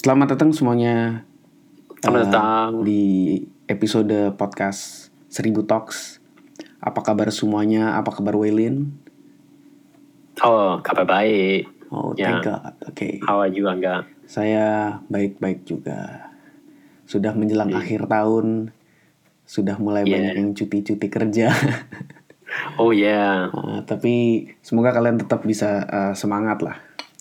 [0.00, 1.28] Selamat datang semuanya
[2.00, 2.70] Selamat eh, datang.
[2.88, 3.04] di
[3.68, 6.24] episode podcast Seribu Talks.
[6.80, 8.00] Apa kabar semuanya?
[8.00, 8.96] Apa kabar Waylin?
[10.40, 11.68] Oh, kabar baik.
[11.92, 12.32] Oh, Ya.
[12.40, 12.72] thank God.
[12.88, 13.20] Oke.
[13.28, 14.08] How are you, Angga?
[14.24, 16.32] Saya baik-baik juga.
[17.04, 17.84] Sudah menjelang Iya.
[17.84, 18.72] akhir tahun,
[19.44, 20.16] sudah mulai Iya.
[20.16, 21.52] banyak yang cuti-cuti kerja.
[22.80, 23.52] Oh yeah.
[23.68, 24.14] Eh, tapi
[24.64, 26.80] semoga kalian tetap bisa eh, semangat lah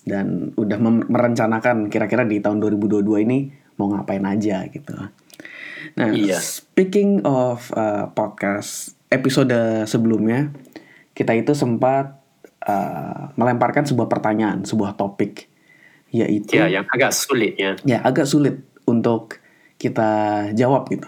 [0.09, 3.37] dan udah merencanakan kira-kira di tahun 2022 ini
[3.77, 4.97] mau ngapain aja gitu.
[5.95, 6.41] Nah, Iya.
[6.41, 10.49] speaking of eh, podcast episode sebelumnya
[11.13, 12.19] kita itu sempat
[12.65, 15.47] eh, melemparkan sebuah pertanyaan, sebuah topik
[16.09, 17.77] yaitu Ya, yang agak sulit ya.
[17.85, 19.37] ya agak sulit untuk
[19.77, 20.09] kita
[20.57, 21.07] jawab gitu.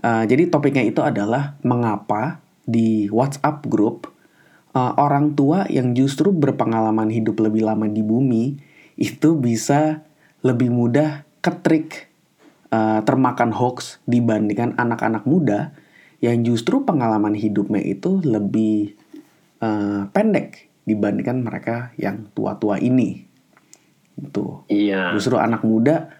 [0.00, 4.09] Uh, jadi topiknya itu adalah mengapa di WhatsApp grup
[4.74, 8.58] uh, orang tua yang justru berpengalaman hidup lebih lama di bumi
[9.00, 10.04] itu bisa
[10.44, 12.10] lebih mudah ketrik
[12.72, 15.72] uh, termakan hoax dibandingkan anak-anak muda
[16.20, 18.92] yang justru pengalaman hidupnya itu lebih
[19.64, 23.24] uh, pendek dibandingkan mereka yang tua-tua ini.
[24.20, 24.68] Gitu.
[24.68, 25.16] Iya.
[25.16, 26.12] Justru anak muda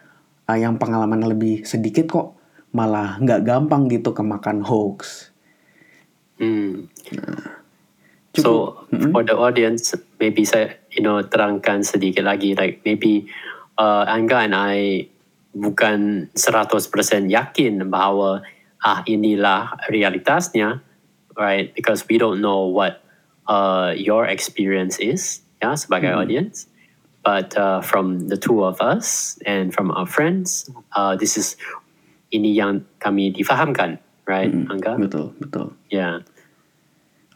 [0.48, 2.28] uh, yang pengalaman lebih sedikit kok
[2.72, 5.28] malah nggak gampang gitu kemakan hoax.
[6.40, 6.88] Hmm.
[7.04, 7.59] Cukup.
[8.36, 12.54] So for the audience, maybe saya, you know, terangkan sedikit lagi.
[12.54, 13.26] Like maybe
[13.74, 15.10] uh, Angga and I
[15.50, 18.46] bukan 100% yakin bahwa
[18.86, 20.78] ah inilah realitasnya,
[21.34, 21.74] right?
[21.74, 23.02] Because we don't know what
[23.50, 26.70] uh, your experience is, ya sebagai audience.
[27.20, 31.58] But uh, from the two of us and from our friends, uh, this is
[32.32, 34.96] ini yang kami difahamkan, right, Angga?
[34.96, 35.76] Betul, betul.
[35.92, 36.24] Ya.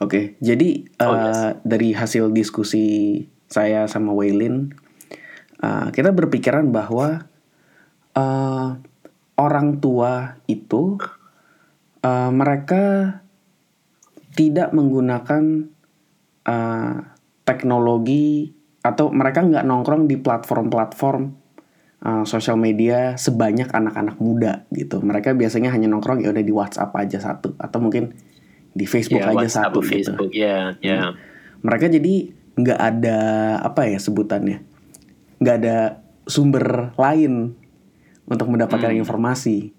[0.03, 1.39] Oke, jadi Oh, uh, yes.
[1.63, 4.75] dari hasil diskusi saya sama Waylin,
[5.63, 7.31] uh, kita berpikiran bahwa
[8.19, 8.69] uh,
[9.39, 10.99] orang tua itu
[12.03, 13.19] uh, mereka
[14.35, 15.71] tidak menggunakan
[16.43, 16.95] uh,
[17.47, 18.51] teknologi
[18.83, 21.23] atau mereka nggak nongkrong di platform-platform
[22.03, 25.01] uh, sosial media sebanyak anak-anak muda gitu.
[25.01, 28.34] Mereka biasanya hanya nongkrong ya udah di WhatsApp aja satu atau mungkin
[28.75, 29.91] di Facebook Ya, aja WhatsApp satu gitu.
[29.95, 31.15] Facebook, ya, ya.
[31.63, 32.15] Mereka jadi
[32.55, 33.19] nggak ada
[33.63, 34.63] apa ya sebutannya,
[35.39, 37.55] nggak ada sumber lain
[38.27, 39.01] untuk mendapatkan Hmm.
[39.01, 39.71] informasi.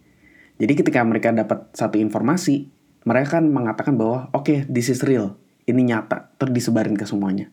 [0.56, 2.72] Jadi ketika mereka dapat satu informasi,
[3.04, 5.36] mereka kan mengatakan bahwa oke this is real,
[5.68, 7.52] ini nyata, terus disebarin ke semuanya.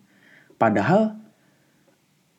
[0.56, 1.18] Padahal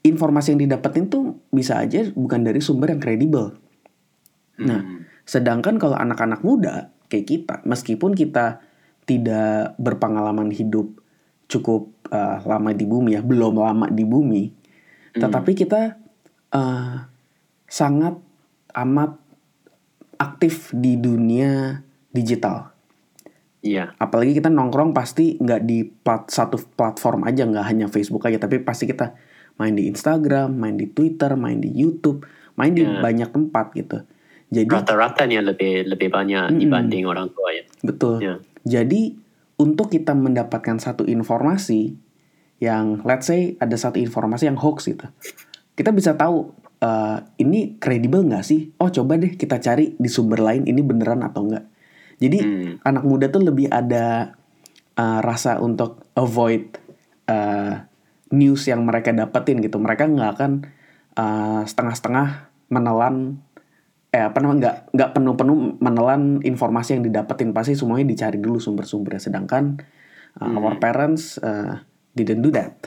[0.03, 3.56] informasi yang didapetin tuh bisa aja bukan dari sumber yang kredibel.
[4.59, 5.08] Nah, Hmm.
[5.24, 8.59] sedangkan kalau anak-anak muda kayak kita, meskipun kita
[9.03, 10.90] tidak berpengalaman hidup
[11.47, 14.50] cukup uh, lama di bumi ya, belum lama di bumi,
[15.14, 16.00] tetapi kita
[16.56, 16.96] uh,
[17.68, 18.18] sangat
[18.74, 19.18] amat
[20.18, 22.74] aktif di dunia digital.
[23.63, 23.96] Iya.
[23.96, 28.59] Apalagi kita nongkrong pasti nggak di plat, satu platform aja, nggak hanya Facebook aja, tapi
[28.59, 29.16] pasti kita
[29.56, 32.28] main di Instagram, main di Twitter, main di YouTube,
[32.59, 33.00] main di Ya.
[33.00, 34.03] banyak tempat gitu.
[34.53, 37.63] Jadi Rata-ratanya lebih lebih banyak dibanding orang tua ya.
[37.81, 38.22] Betul.
[38.22, 38.36] Ya.
[38.63, 39.16] Jadi
[39.59, 41.94] untuk kita mendapatkan satu informasi
[42.63, 45.07] yang let's say ada satu informasi yang hoax gitu.
[45.75, 48.72] Kita bisa tahu eh, ini kredibel nggak sih?
[48.79, 51.68] Oh coba deh kita cari di sumber lain ini beneran atau enggak.
[52.24, 52.72] Jadi Hmm.
[52.88, 54.35] anak muda tuh lebih ada
[54.95, 56.80] eh, rasa untuk avoid
[57.28, 57.74] eh,
[58.31, 59.75] news yang mereka dapetin gitu.
[59.78, 60.51] Mereka nggak akan
[61.19, 62.28] eh, setengah-setengah
[62.72, 63.43] menelan
[64.13, 67.50] eh apa namanya nggak nggak penuh-penuh menelan informasi yang didapetin.
[67.50, 69.18] Pasti semuanya dicari dulu sumber-sumbernya.
[69.19, 69.81] Sedangkan
[70.38, 71.81] uh, our parents uh,
[72.13, 72.78] didn't do that.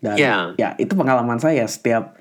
[0.00, 0.56] Dan Ya.
[0.56, 1.68] ya itu pengalaman saya.
[1.68, 2.16] Setiap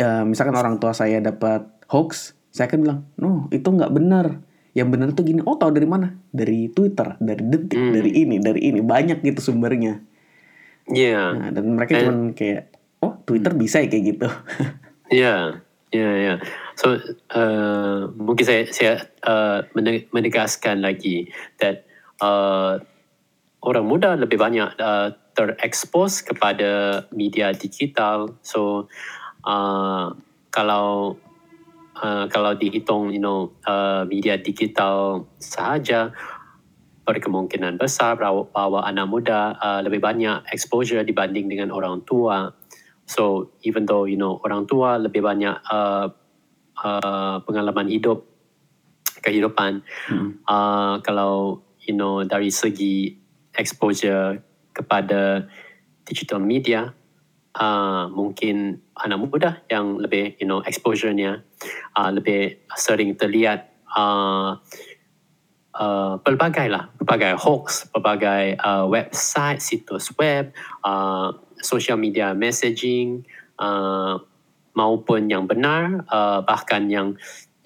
[0.00, 4.40] uh, misalkan orang tua saya dapat hoax saya kan bilang no itu nggak benar.
[4.72, 5.40] Yang benar tuh gini.
[5.44, 6.16] Oh tahu dari mana?
[6.32, 7.92] Dari Twitter dari detik Hmm.
[7.92, 8.80] dari ini dari ini.
[8.80, 10.00] Banyak gitu sumbernya.
[10.86, 11.34] Iya.
[11.34, 12.00] nah, dan mereka Eh.
[12.00, 12.72] cuman kayak
[13.02, 14.28] oh Twitter bisa ya kayak gitu.
[15.06, 15.62] Ya.
[15.94, 16.34] Ya, ya.
[16.74, 16.98] So,
[17.30, 21.30] uh, mungkin saya saya uh, mene- menegaskan lagi
[21.62, 21.86] that
[22.18, 22.82] uh,
[23.62, 28.34] orang muda lebih banyak uh, terekspos kepada media digital.
[28.42, 28.90] So,
[29.46, 30.10] uh,
[30.50, 31.22] kalau
[32.02, 36.10] uh, kalau dihitung, you know, uh, media digital sahaja
[37.06, 42.55] berkemungkinan besar bahwa, bahwa anak muda uh, lebih banyak exposure dibanding dengan orang tua.
[43.06, 46.10] So even though you know orang tua lebih banyak uh,
[46.82, 48.26] uh, pengalaman hidup
[49.22, 50.42] kehidupan, Hmm.
[50.46, 53.14] uh, kalau you know dari segi
[53.54, 54.42] exposure
[54.74, 55.46] kepada
[56.04, 56.92] digital media,
[57.56, 61.42] uh, mungkin anak muda yang lebih you know exposure-nya
[61.96, 64.60] uh, lebih sering terlihat uh,
[65.76, 70.52] uh, pelbagai lah, pelbagai hoax, pelbagai uh, website, situs web,
[70.84, 73.24] uh, social media messaging
[73.60, 74.20] uh,
[74.76, 77.16] maupun yang benar, uh, bahkan yang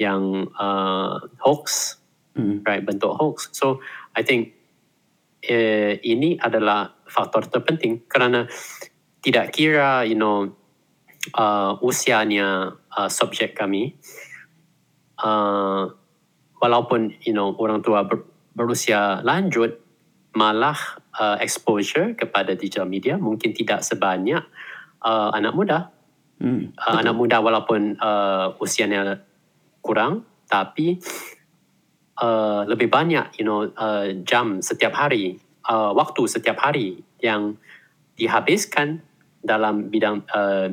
[0.00, 2.00] yang uh, hoax,
[2.30, 2.62] Mm.
[2.62, 3.50] right bentuk hoax.
[3.50, 3.82] So
[4.14, 4.54] I think
[5.42, 8.46] eh, ini adalah faktor terpenting kerana
[9.18, 10.54] tidak kira you know
[11.34, 13.98] uh, usianya uh, subjek kami
[15.20, 15.90] uh,
[16.62, 19.76] walaupun you know orang tua ber, berusia lanjut
[20.38, 24.44] malah uh, exposure kepada digital media mungkin tidak sebanyak
[25.02, 25.78] uh, anak muda
[26.40, 26.72] Mm.
[26.72, 29.20] uh, anak muda walaupun uh, usianya
[29.84, 30.96] kurang tapi
[32.16, 35.36] uh, lebih banyak you know uh, jam setiap hari
[35.68, 37.60] uh, waktu setiap hari yang
[38.16, 39.04] dihabiskan
[39.44, 40.72] dalam bidang uh,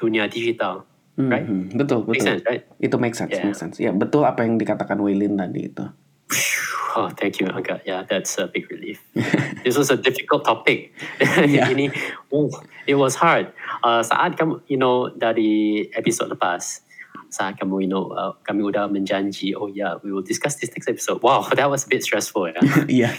[0.00, 1.48] dunia digital Mm, Right.
[1.72, 2.28] Betul, make betul.
[2.28, 3.48] sense right Itu make sense, Yeah.
[3.48, 3.80] make sense.
[3.80, 5.84] Ya, betul apa yang dikatakan Waylin tadi itu.
[7.00, 7.84] Oh, thank you, Angga.
[7.84, 9.04] Yeah, that's a big relief.
[9.64, 10.96] this was a difficult topic.
[11.20, 11.68] Yeah.
[11.68, 11.92] Ini,
[12.32, 12.48] oh,
[12.86, 13.52] it was hard.
[13.84, 16.80] Uh, saat kamu, you know, dari episode lepas,
[17.28, 20.88] saat kamu, you know, uh, kami udah menjanji, oh yeah, we will discuss this next
[20.88, 21.20] episode.
[21.20, 22.48] Wow, that was a bit stressful.
[22.48, 22.60] Ya.
[22.88, 23.10] Iya.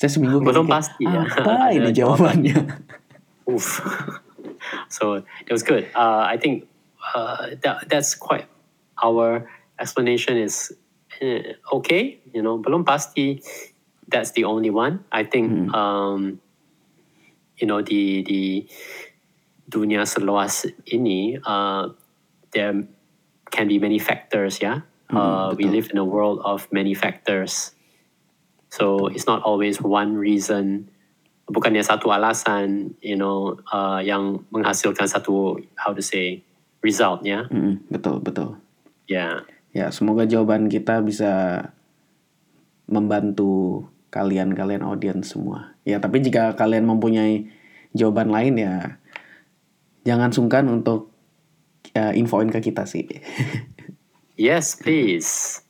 [0.00, 1.28] Saya seminggu Belum pasti ya.
[1.28, 2.80] Apa ini jawabannya?
[3.44, 3.84] Oof.
[4.88, 5.84] so it was good.
[5.92, 6.64] Uh, I think
[7.14, 8.48] uh, that that's quite
[8.96, 9.44] our
[9.76, 10.72] explanation is
[11.22, 12.18] eh, okay.
[12.34, 13.38] You know, belum pasti.
[14.10, 15.06] That's the only one.
[15.14, 15.70] I think.
[15.70, 16.42] Um,
[17.62, 18.66] you know, the the
[19.70, 21.94] dunia seluas ini, uh,
[22.50, 22.74] there
[23.54, 24.58] can be many factors.
[24.58, 24.82] Yeah,
[25.14, 27.70] uh, we live in a world of many factors.
[28.72, 30.90] So it's not always one reason
[31.52, 36.40] bukannya satu alasan you know uh, yang menghasilkan satu how to say
[36.80, 38.56] result ya Mm, betul, betul.
[39.10, 41.32] yeah Ya, semoga jawaban kita bisa
[42.84, 45.72] membantu kalian-kalian audiens semua.
[45.88, 47.48] Ya, tapi jika kalian mempunyai
[47.92, 48.96] jawaban lain ya
[50.02, 51.12] jangan sungkan untuk
[51.94, 53.04] uh, infoin ke kita sih.
[54.36, 55.60] yes please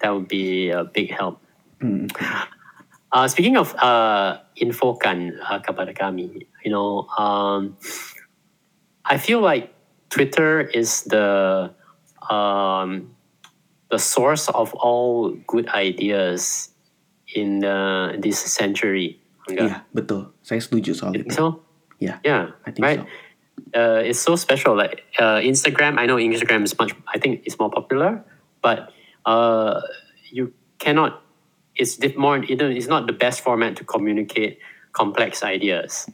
[0.00, 1.40] that would be a big help
[1.80, 2.12] Hmm.
[3.08, 7.80] uh, speaking of uh, infokan uh, kepada kami you know um,
[9.00, 9.72] I feel like
[10.12, 11.72] Twitter is the
[12.28, 13.14] um,
[13.90, 16.70] the source of all good ideas
[17.34, 19.16] in uh, this century.
[19.50, 20.30] Iya, betul.
[20.44, 21.34] Saya setuju soal You itu.
[21.34, 21.46] so?
[21.98, 23.00] Ya, Yeah, I think right.
[23.02, 23.76] so.
[23.76, 24.72] Uh, it's so special.
[24.74, 26.96] Like uh, Instagram, I know Instagram is much.
[27.12, 28.24] I think it's more popular,
[28.64, 28.90] but
[29.28, 29.80] uh,
[30.32, 31.20] you cannot.
[31.76, 32.40] It's more.
[32.40, 34.58] It's not the best format to communicate
[34.96, 36.08] complex ideas,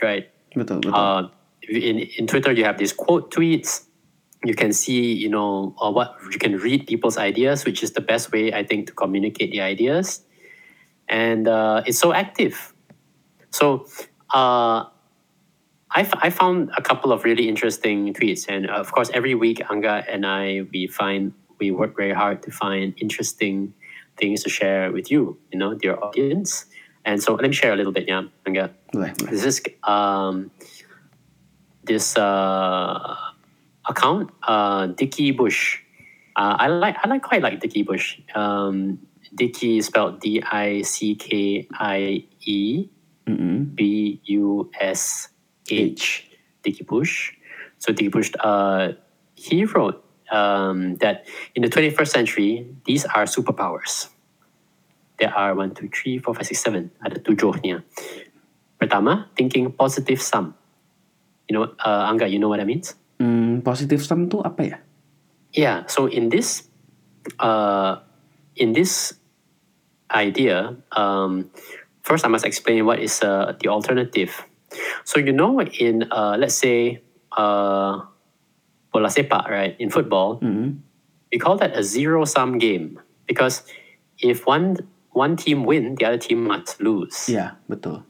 [0.00, 0.28] right?
[0.56, 0.94] Betul, betul.
[0.96, 1.22] Uh,
[1.68, 3.83] in in Twitter, you have these quote tweets.
[4.44, 8.00] You can see, you know, or what you can read people's ideas, which is the
[8.04, 10.20] best way I think to communicate the ideas,
[11.08, 12.74] and uh, it's so active.
[13.50, 13.86] So
[14.34, 14.84] uh,
[15.96, 19.58] I, f- I found a couple of really interesting tweets, and of course, every week
[19.64, 23.72] Angga and I we find we work very hard to find interesting
[24.18, 26.66] things to share with you, you know, dear audience.
[27.04, 28.70] And so let me share a little bit, yeah, Angga.
[28.92, 29.30] Boleh, boleh.
[29.30, 30.50] This is um,
[31.84, 33.14] this uh,
[33.86, 35.80] account, uh, Dickie Bush.
[36.36, 38.20] Uh, I like I like quite like Dickie Bush.
[38.34, 38.98] Um,
[39.34, 42.88] Dickie is spelled D I C K I E
[43.24, 43.30] B U S H.
[43.30, 43.74] Mm-mm.
[43.74, 45.28] B U S
[45.70, 46.30] H.
[46.62, 47.32] Dickie Bush.
[47.78, 48.92] So Dickie Bush, uh,
[49.34, 54.08] he wrote um, that in the 21st century, these are superpowers.
[55.18, 56.90] There are one, two, three, four, five, six, seven.
[57.04, 57.84] Ada tujuhnya.
[58.80, 60.54] Pertama, thinking positive sum.
[61.48, 62.94] You know, uh, Angga, you know what that means?
[63.64, 64.76] Positive sum tuh apa ya?
[65.56, 65.88] Yeah.
[65.88, 66.68] So in this,
[67.40, 68.04] uh,
[68.54, 69.16] in this
[70.12, 71.48] idea, um,
[72.04, 74.30] first I must explain what is uh, the alternative.
[75.08, 77.00] So you know, in uh, let's say
[77.32, 78.02] uh,
[78.92, 79.74] bola sepak, right?
[79.78, 80.78] In football, Mm-mm.
[81.32, 83.62] we call that a zero sum game because
[84.18, 84.76] if one
[85.14, 88.02] one team win, the other team must lose Iya, betul.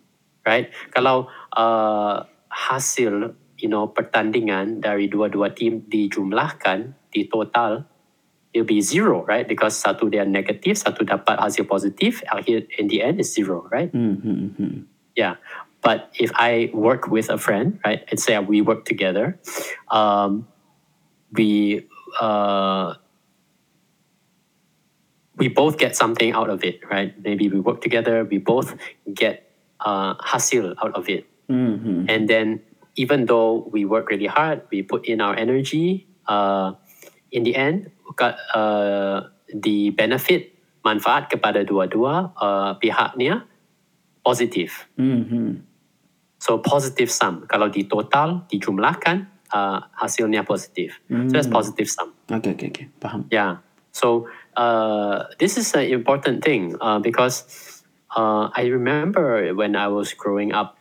[0.49, 0.73] right?
[0.92, 7.88] Kalau uh, hasil you know pertandingan dari dua-dua tim dijumlahkan di total
[8.54, 9.49] it'll be zero, right?
[9.49, 13.90] Because satu dia negatif, satu dapat hasil positif, akhir in the end is zero, right?
[13.90, 14.87] Hmm, hmm, hmm.
[15.18, 15.42] Yeah.
[15.83, 18.06] But if I work with a friend, right?
[18.09, 19.37] Let's say we work together,
[19.90, 20.47] um,
[21.35, 21.85] we
[22.23, 22.94] uh,
[25.37, 27.12] we both get something out of it, right?
[27.21, 28.78] Maybe we work together, we both
[29.12, 29.50] get
[29.83, 32.00] uh, hasil out of it, Hmm, hmm.
[32.09, 32.64] and then
[32.96, 36.72] even though we work really hard, we put in our energy, uh,
[37.32, 43.44] in the end, got, uh, the benefit manfaat kepada dua-dua uh, pihaknya
[44.22, 44.86] positif.
[44.96, 45.64] Mhm.
[46.38, 47.48] So positive sum.
[47.48, 51.00] Kalau di total dijumlahkan uh, hasilnya positif.
[51.08, 51.56] So that's Hmm.
[51.56, 52.12] positive sum.
[52.28, 52.86] Okay, okay, okay.
[53.00, 53.24] paham.
[53.32, 53.64] Yeah.
[53.96, 57.46] So uh, this is an important thing uh, because
[58.12, 60.76] uh, I remember when I was growing up,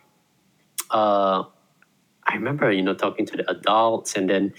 [0.91, 1.47] uh,
[2.27, 4.53] I remember you know talking to the adults and then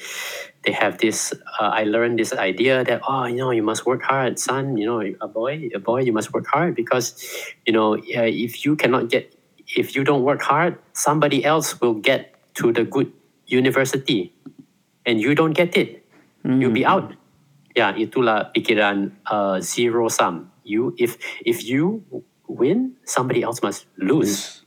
[0.64, 1.32] they have this.
[1.60, 4.76] Uh, I learned this idea that oh you know you must work hard, son.
[4.76, 7.16] You know a boy, a boy, you must work hard because
[7.66, 9.34] you know uh, if you cannot get
[9.76, 13.10] if you don't work hard, somebody else will get to the good
[13.46, 14.32] university,
[15.06, 16.04] and you don't get it
[16.44, 17.16] you'll be out.
[17.74, 20.52] Ya, itulah pikiran uh, zero sum.
[20.62, 22.06] You if if you
[22.46, 24.62] win, somebody else must lose.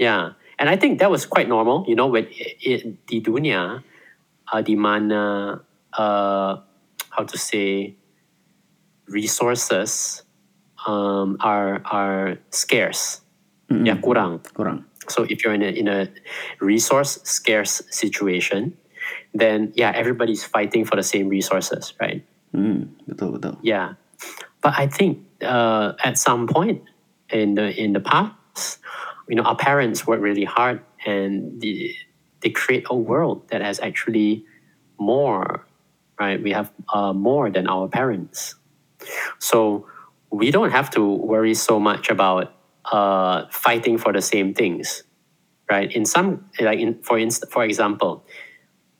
[0.00, 1.84] Yeah, and I think that was quite normal.
[1.88, 3.82] You know, when i i- di dunia,
[4.52, 5.62] uh, di mana
[5.98, 6.52] uh,
[7.10, 7.96] how to say
[9.08, 10.22] resources
[10.86, 13.20] um, are are scarce.
[13.70, 13.86] Mm-mm.
[13.86, 14.40] Ya kurang.
[14.54, 14.84] Kurang.
[15.08, 16.08] So if you're in a in a
[16.60, 18.76] resource scarce situation,
[19.34, 22.24] then yeah, everybody's fighting for the same resources, right?
[22.52, 23.58] Hmm, betul betul.
[23.62, 23.94] Yeah,
[24.62, 26.82] but I think uh, at some point
[27.28, 28.78] in the in the past,
[29.28, 31.94] you know, our parents work really hard and the,
[32.40, 34.44] they create a world that has actually
[34.98, 35.66] more,
[36.20, 36.42] right?
[36.42, 38.56] We have uh, more than our parents,
[39.38, 39.86] so
[40.30, 42.54] we don't have to worry so much about
[42.92, 45.04] uh, fighting for the same things,
[45.70, 45.90] right?
[45.92, 48.24] In some, like in for inst- for example,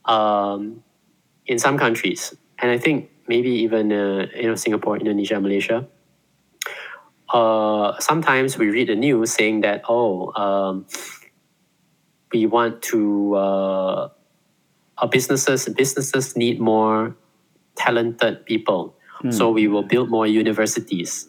[0.06, 0.82] um,
[1.46, 5.86] in some countries, and I think maybe even uh, you know Singapore, Indonesia, Malaysia.
[7.34, 10.86] Uh, sometimes we read the news saying that oh, um,
[12.32, 14.08] we want to uh,
[14.98, 17.18] our businesses businesses need more
[17.74, 18.94] talented people,
[19.34, 21.26] so we will build more universities.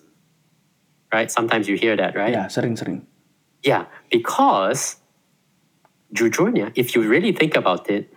[1.09, 1.31] Right?
[1.31, 2.33] Sometimes you hear that, right?
[2.33, 3.07] Ya, sering-sering.
[3.63, 5.01] Yeah, because
[6.13, 8.13] jujurnya, if you really think about it,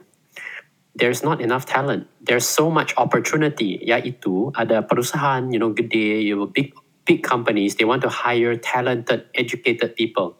[0.92, 2.04] there's not enough talent.
[2.20, 3.80] There's so much opportunity.
[3.80, 6.74] Yaitu ada perusahaan, you know, gede, you know, big
[7.08, 7.76] big companies.
[7.76, 10.36] They want to hire talented, educated people,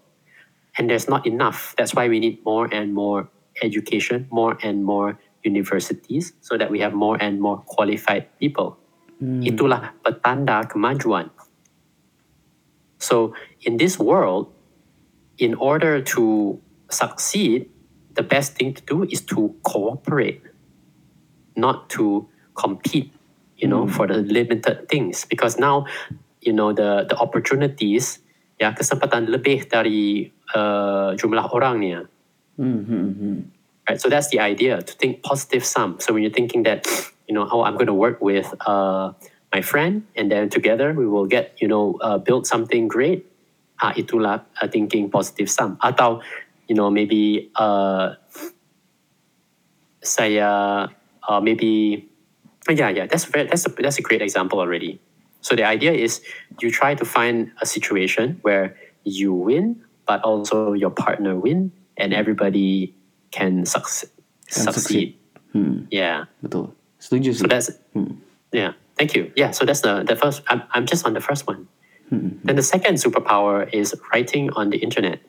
[0.76, 1.74] and there's not enough.
[1.78, 3.32] That's why we need more and more
[3.64, 8.76] education, more and more universities, so that we have more and more qualified people.
[9.18, 9.40] Hmm.
[9.40, 11.32] Itulah petanda kemajuan.
[13.00, 13.34] So
[13.64, 14.52] in this world,
[15.38, 16.60] in order to
[16.90, 17.70] succeed,
[18.12, 20.42] the best thing to do is to cooperate,
[21.56, 23.14] not to compete,
[23.56, 23.92] you know, hmm.
[23.96, 25.24] for the limited things.
[25.24, 25.86] Because now,
[26.40, 28.20] you know, the the opportunities,
[28.58, 32.06] ya kesempatan lebih dari uh, jumlah orangnya.
[32.58, 33.38] Hmm, hmm, hmm.
[33.88, 34.00] Right.
[34.00, 35.96] So that's the idea to think positive sum.
[35.98, 36.84] So when you're thinking that,
[37.24, 39.16] you know, oh, I'm going to work with uh,
[39.48, 43.24] my friend, and then together we will get, you know, uh, build something great.
[43.80, 45.78] Ah, itulah uh, thinking positive sum.
[45.80, 46.20] Atau,
[46.68, 48.12] you know, maybe uh,
[50.04, 50.88] saya
[51.28, 52.04] uh, maybe
[52.68, 55.00] yeah yeah that's very, that's a, that's a great example already.
[55.40, 56.20] So the idea is
[56.60, 62.12] you try to find a situation where you win, but also your partner win, and
[62.12, 62.94] everybody
[63.30, 64.10] can succeed.
[64.50, 65.16] Can succeed.
[65.52, 66.26] Hmm, Yeah.
[66.42, 66.74] betul.
[67.00, 67.40] Setuju sih.
[67.40, 68.18] So that's Hmm.
[68.52, 68.72] yeah.
[68.98, 69.30] Thank you.
[69.38, 69.54] Yeah.
[69.54, 70.42] So that's the the first.
[70.50, 71.70] I'm I'm just on the first one.
[72.10, 72.40] Hmm.
[72.42, 75.22] Then the second superpower is writing on the internet,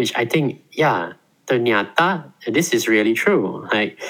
[0.00, 1.20] which I think yeah.
[1.44, 3.68] Ternyata this is really true.
[3.68, 4.00] Like,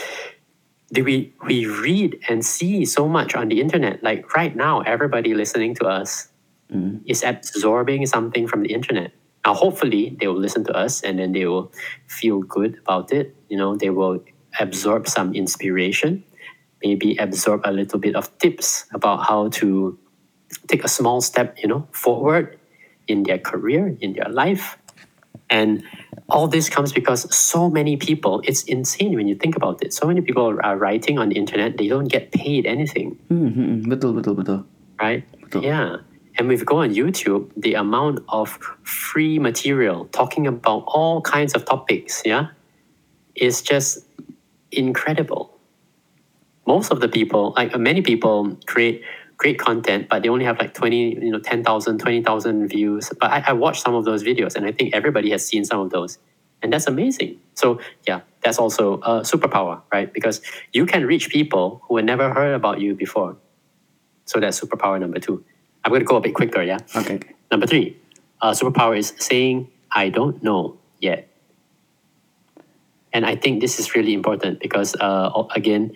[1.02, 4.02] we we read and see so much on the internet?
[4.02, 6.28] Like right now, everybody listening to us
[6.70, 6.98] Hmm.
[7.06, 9.12] is absorbing something from the internet.
[9.44, 11.70] Now, hopefully, they will listen to us and then they will
[12.08, 13.36] feel good about it.
[13.50, 14.24] You know, they will
[14.58, 16.24] absorb some inspiration,
[16.82, 19.98] maybe absorb a little bit of tips about how to
[20.68, 22.58] take a small step, you know, forward
[23.08, 24.78] in their career, in their life.
[25.50, 25.84] And
[26.30, 29.92] all this comes because so many people, it's insane when you think about it.
[29.92, 33.82] So many people are writing on the internet, they don't get paid anything Hmm, hmm,
[33.82, 33.88] hmm.
[33.90, 34.64] Betul betul betul.
[35.00, 35.22] right?
[35.40, 35.62] Betul.
[35.64, 35.96] Yeah.
[36.38, 41.54] And if you go on YouTube, the amount of free material talking about all kinds
[41.54, 42.48] of topics, yeah,
[43.36, 44.02] is just
[44.72, 45.54] incredible.
[46.66, 49.02] Most of the people, like many people, create
[49.36, 53.10] great content, but they only have like 20, you know, 10,000, 20,000 views.
[53.20, 55.80] But I, I watched some of those videos and I think everybody has seen some
[55.80, 56.18] of those.
[56.62, 57.40] And that's amazing.
[57.54, 60.12] So, yeah, that's also a superpower, right?
[60.12, 60.40] Because
[60.72, 63.36] you can reach people who had never heard about you before.
[64.24, 65.44] So that's superpower number two.
[65.84, 66.78] I'm going to go a bit quicker, yeah?
[66.94, 67.34] Oke.
[67.50, 67.98] Number three,
[68.40, 71.28] uh, superpower is saying, I don't know yet.
[73.12, 75.92] And I think this is really important because uh, again,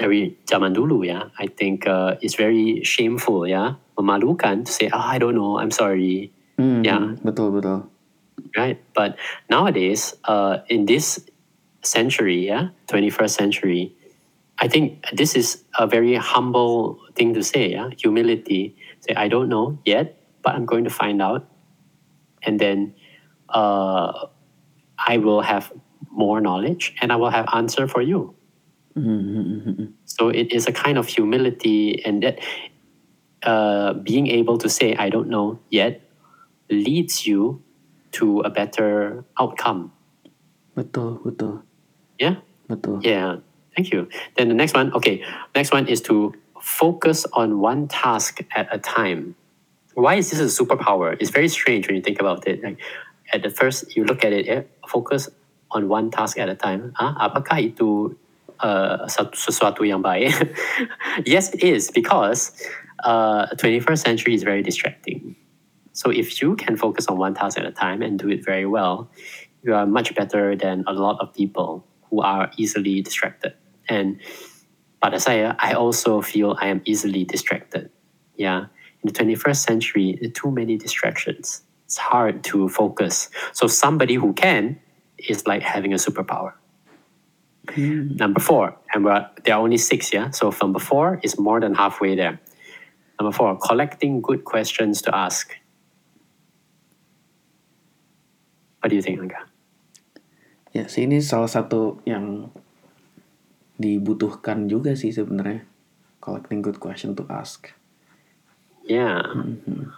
[0.00, 4.96] dari zaman dulu ya, I think uh, it's very shameful ya, memalukan to say, oh,
[5.04, 6.32] I don't know, I'm sorry.
[6.56, 7.20] Hmm, Yeah.
[7.20, 7.84] betul betul.
[8.56, 8.80] right?
[8.96, 9.20] But
[9.52, 11.20] nowadays, uh, in this
[11.84, 13.92] century, yeah, 21st century,
[14.58, 18.74] I think this is a very humble thing to say, yeah, humility.
[19.04, 21.48] Say, I don't know yet, but I'm going to find out,
[22.42, 22.92] and then
[23.48, 24.28] uh,
[24.96, 25.72] I will have
[26.10, 28.34] more knowledge, and I will have answer for you.
[30.04, 32.38] So it is a kind of humility, and that
[33.42, 36.02] uh, being able to say, I don't know yet,
[36.70, 37.62] leads you
[38.12, 39.92] to a better outcome.
[40.74, 41.62] Betul betul
[42.18, 42.36] Yeah?
[42.68, 43.00] betul.
[43.02, 43.42] Yeah.
[43.76, 44.08] Thank you.
[44.36, 48.78] Then the next one, okay, next one is to focus on one task at a
[48.78, 49.34] time.
[49.94, 51.16] Why is this a superpower?
[51.18, 52.62] It's very strange when you think about it.
[52.62, 52.78] Like
[53.32, 55.28] at the first you look at it, yeah, focus
[55.70, 56.92] on one task at a time.
[56.98, 58.18] Ah, apakah itu
[58.62, 59.08] uh,
[61.26, 62.52] yes, it is because
[63.04, 65.36] uh, 21st century is very distracting.
[65.92, 68.66] So if you can focus on one task at a time and do it very
[68.66, 69.10] well,
[69.62, 73.54] you are much better than a lot of people who are easily distracted.
[73.88, 74.20] And
[75.00, 77.90] but saya, I I also feel I am easily distracted.
[78.36, 78.66] Yeah.
[79.02, 81.62] In the 21st century, too many distractions.
[81.86, 83.30] It's hard to focus.
[83.52, 84.78] So somebody who can
[85.28, 86.52] is like having a superpower.
[87.76, 88.18] Mm.
[88.18, 90.30] Number four, and we're, there are only six, yeah?
[90.30, 92.40] So number four is more than halfway there.
[93.20, 95.54] Number four, collecting good questions to ask.
[98.80, 99.44] What do you think, Angga?
[100.72, 102.48] Ya, sih ini salah satu yang
[103.76, 105.68] dibutuhkan juga sih sebenarnya.
[106.24, 107.76] Collecting good question to ask.
[108.88, 109.20] Yeah.
[109.36, 109.92] Mm-hmm.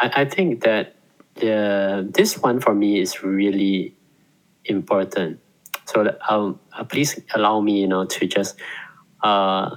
[0.00, 0.96] I, I think that
[1.36, 3.92] the, this one for me is really
[4.64, 5.41] important.
[5.92, 8.56] So um, uh, please allow me, you know, to just
[9.20, 9.76] uh,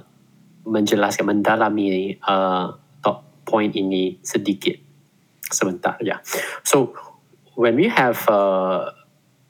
[0.64, 2.72] menjelaskan, mendalami uh,
[3.04, 4.80] top point ini sedikit
[5.52, 6.00] sebentar.
[6.00, 6.24] Yeah.
[6.64, 6.96] So
[7.60, 8.96] when we have uh,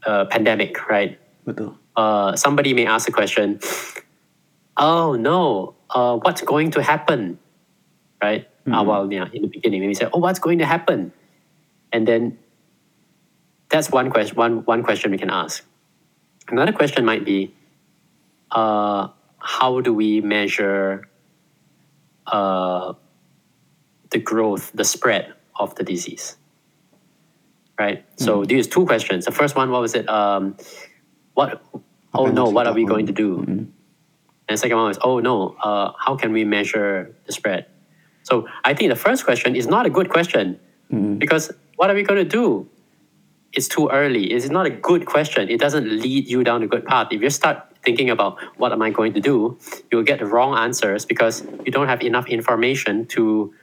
[0.02, 1.14] a pandemic, right?
[1.46, 1.78] Betul.
[1.96, 3.58] uh, somebody may ask a question,
[4.76, 7.38] oh no, uh, what's going to happen?
[8.22, 8.48] Right?
[8.66, 11.12] Well, yeah, in the beginning, maybe say, oh, what's going to happen?
[11.92, 12.36] And then
[13.68, 15.64] that's one question, one, one question we can ask.
[16.48, 17.54] Another question might be,
[18.50, 21.08] uh, how do we measure
[22.26, 22.94] uh,
[24.10, 26.36] the growth, the spread of the disease?
[27.78, 28.04] Right?
[28.16, 29.26] So these two questions.
[29.26, 30.08] The first one, what was it?
[30.08, 30.56] Um,
[31.36, 31.62] what
[32.14, 33.72] oh no what are we going to do and
[34.48, 37.66] the second one is, oh no uh, how can we measure the spread
[38.22, 40.58] so i think the first question is not a good question
[41.18, 42.66] because what are we going to do
[43.56, 44.24] it's too early.
[44.32, 45.48] It's not a good question.
[45.48, 47.08] It doesn't lead you down a good path.
[47.10, 49.56] If you start thinking about what am i going to do?
[49.90, 53.54] You'll get the wrong answers because you don't have enough information to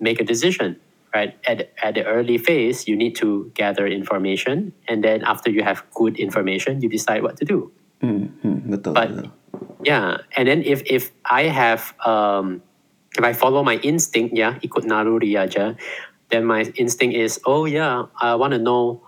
[0.00, 0.76] make a decision
[1.14, 1.38] right?
[1.48, 4.74] At, at the early phase you need to gather information.
[4.88, 7.72] And then after you have good information you decide what to do.
[8.04, 9.32] Hmm, hmm, betul, But- betul.
[9.84, 12.62] yeah and then if if i have um
[13.18, 15.74] if i follow my instinct yeah ikut naluri aja
[16.30, 19.00] then my instinct is oh yeah i want to know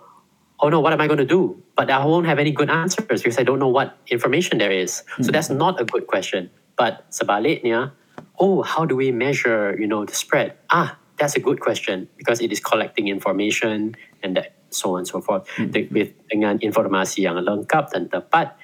[0.60, 1.56] oh no what am i going to do?
[1.76, 5.02] But i won't have any good answers because i don't know what information there is.
[5.22, 6.50] So that's not a good question.
[6.76, 7.92] But sebaliknya
[8.38, 10.56] oh how do we measure you know the spread?
[10.68, 15.08] Ah that's a good question because it is collecting information and that so on and
[15.08, 15.44] so forth.
[15.56, 18.56] De- with dengan informasi yang lengkap dan tepat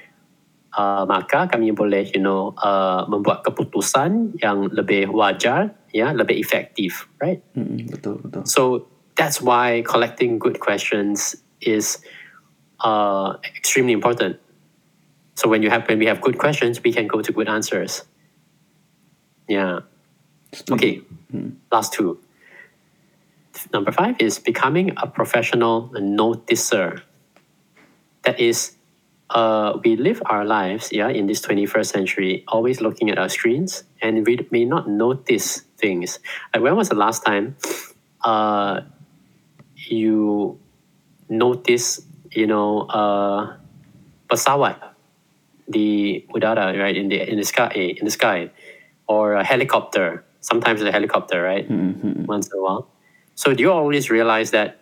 [0.76, 7.08] uh, maka kami boleh you know uh, membuat keputusan yang lebih wajar ya lebih efektif
[7.24, 7.40] right?
[7.56, 8.44] Hmm, betul betul.
[8.44, 8.84] so
[9.16, 11.98] that's why collecting good questions is
[12.80, 14.38] uh, extremely important.
[15.34, 18.04] So when you have when we have good questions we can go to good answers.
[19.48, 19.80] Yeah.
[20.70, 21.02] Okay.
[21.72, 22.20] Last two.
[23.72, 27.02] Number five is becoming a professional noticer.
[28.22, 28.76] That is
[29.30, 33.82] uh, we live our lives yeah in this 21st century always looking at our screens
[34.00, 36.18] and we may not notice things.
[36.54, 37.56] Like when was the last time
[38.24, 38.80] uh,
[39.76, 40.58] you
[41.28, 43.56] noticed, you know uh,
[44.28, 44.76] pesawat
[45.70, 48.50] di udara right in the in the sky in the sky
[49.08, 50.24] or a helicopter?
[50.40, 51.66] Sometimes a helicopter right?
[52.26, 52.88] Once in a while.
[53.34, 54.78] So do you always realize that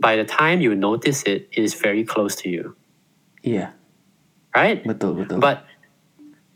[0.00, 2.76] by the time you notice it it is very close to you?
[3.42, 3.72] Yeah.
[4.54, 4.84] right?
[4.84, 5.40] Betul betul.
[5.40, 5.64] but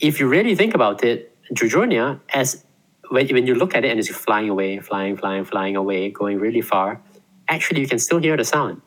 [0.01, 2.65] if you really think about it, jujurnya, as
[3.11, 6.39] when, when you look at it and it's flying away, flying, flying, flying away, going
[6.39, 7.01] really far,
[7.49, 8.83] actually you can still hear the sound.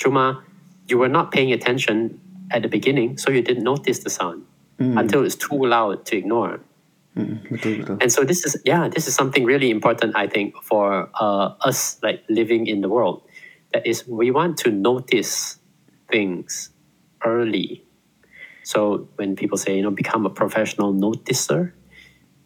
[0.00, 0.42] Cuma,
[0.86, 4.44] you were not paying attention at the beginning, so you didn't notice the sound
[4.78, 6.60] until it's too loud to ignore.
[7.16, 7.98] Mm, betul betul.
[8.00, 12.02] And so this is yeah, this is something really important I think for uh, us
[12.02, 13.22] like living in the world.
[13.72, 15.58] That is, we want to notice
[16.10, 16.70] things
[17.24, 17.84] early.
[18.64, 21.72] So when people say you know become a professional noticer,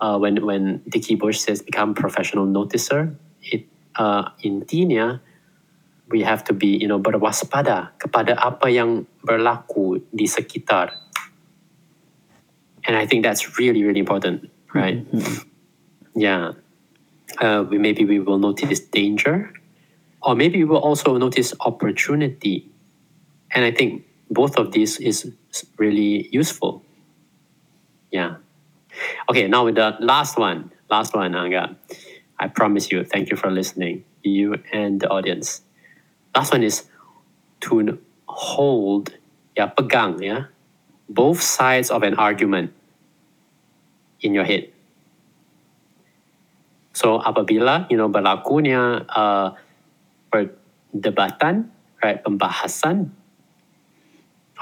[0.01, 5.21] uh, when when Dickie Bush says become professional noticer, it uh, intinya
[6.09, 10.95] we have to be you know berwaspada kepada apa yang berlaku di sekitar.
[12.89, 15.05] And I think that's really really important, right?
[16.17, 16.59] Yeah.
[17.39, 19.53] Uh, we, maybe we will notice danger,
[20.23, 22.67] or maybe we will also notice opportunity.
[23.53, 25.31] And I think both of these is
[25.77, 26.83] really useful.
[28.11, 28.37] Yeah.
[29.31, 30.73] Okay, now with the last one.
[30.91, 31.77] Last one, Angga.
[32.39, 35.63] I promise you, thank you for listening, you and the audience.
[36.35, 36.85] Last one is
[37.67, 39.13] to hold,
[39.57, 40.47] ya, pegang, ya,
[41.09, 42.73] both sides of an argument
[44.21, 44.71] in your head.
[46.95, 49.55] So apabila you know berlakunya uh,
[50.35, 51.71] perdebatan,
[52.03, 53.11] right, pembahasan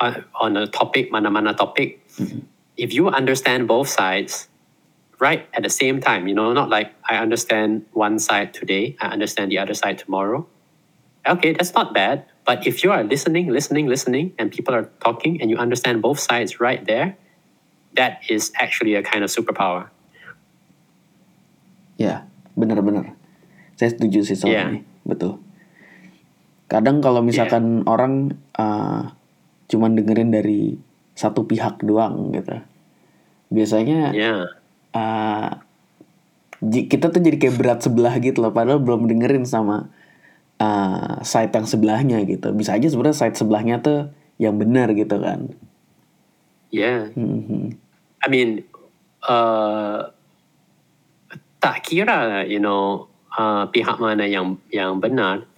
[0.01, 2.05] on, on a topic mana-mana topic,
[2.77, 4.49] if you understand both sides,
[5.19, 9.09] right at the same time, you know, not like I understand one side today, I
[9.09, 10.47] understand the other side tomorrow.
[11.27, 12.25] Okay, that's not bad.
[12.47, 16.21] But if you are listening, listening, listening, and people are talking, and you understand both
[16.21, 17.19] sides right there,
[17.99, 19.91] that is actually a kind of superpower.
[21.99, 23.17] Ya, benar-benar.
[23.75, 24.65] Saya setuju sih soal Iya.
[24.71, 25.43] ini, betul.
[26.71, 29.11] Kadang kalau misalkan orang uh,
[29.67, 30.79] cuman dengerin dari
[31.17, 32.61] satu pihak doang gitu,
[33.49, 34.53] biasanya Yeah.
[34.93, 35.65] uh,
[36.61, 39.89] ji- kita tuh jadi kayak berat sebelah gitu loh, padahal belum dengerin sama
[40.61, 42.53] uh, side yang sebelahnya gitu.
[42.53, 45.57] Bisa aja sebenarnya side sebelahnya tuh yang benar gitu kan.
[46.69, 47.09] Yeah.
[47.17, 47.81] Mhm.
[48.21, 48.69] I mean,
[49.25, 50.13] uh,
[51.63, 55.49] tak kira you know uh, pihak mana yang yang benar.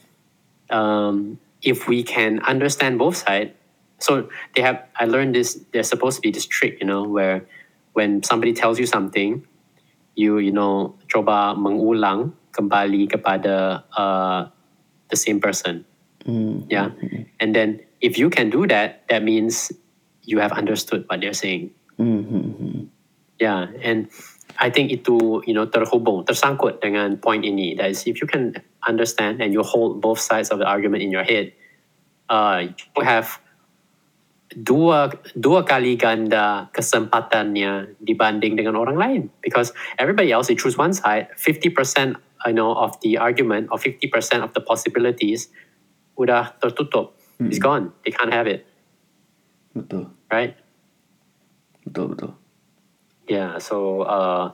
[0.68, 3.56] Um, if we can understand both sides,
[3.98, 4.82] so they have.
[4.96, 5.60] I learned this.
[5.72, 7.46] There's supposed to be this trick, you know, where
[7.92, 9.46] when somebody tells you something,
[10.14, 14.48] you you know coba mengulang kembali kepada uh,
[15.10, 15.84] the same person.
[16.26, 16.66] Hmm.
[16.68, 16.90] Yeah.
[17.40, 19.72] And then if you can do that, that means
[20.22, 21.70] you have understood what they're saying.
[21.98, 22.88] Mhm.
[23.38, 23.70] Yeah.
[23.82, 24.10] And
[24.58, 27.78] I think itu, you know, terhubung, tersangkut dengan point ini.
[27.78, 31.14] That is, if you can understand and you hold both sides of the argument in
[31.14, 31.54] your head,
[32.28, 33.38] uh, you have
[34.54, 39.22] dua dua kali ganda kesempatannya dibanding dengan orang lain.
[39.44, 44.46] Because everybody else they choose one side 50% I know of the argument or 50%
[44.46, 45.50] of the possibilities
[46.14, 47.18] udah tertutup.
[47.38, 47.94] It's gone.
[48.02, 48.66] They can't have it.
[49.70, 50.58] Betul, right?
[51.86, 52.34] Betul, betul.
[53.28, 54.52] yeah so uh,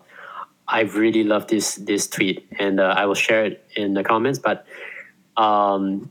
[0.69, 4.39] I really love this this tweet and uh, I will share it in the comments
[4.39, 4.67] but
[5.37, 6.11] um,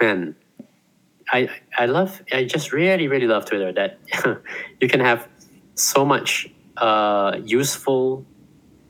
[0.00, 0.36] man
[1.32, 3.96] I I love I just really really love Twitter that
[4.80, 5.24] you can have
[5.72, 8.28] so much uh, useful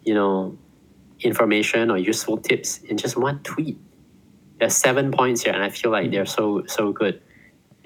[0.02, 0.59] you know
[1.22, 3.78] information or useful tips in just one tweet.
[4.59, 7.22] There's seven points here, and I feel like they're so so good.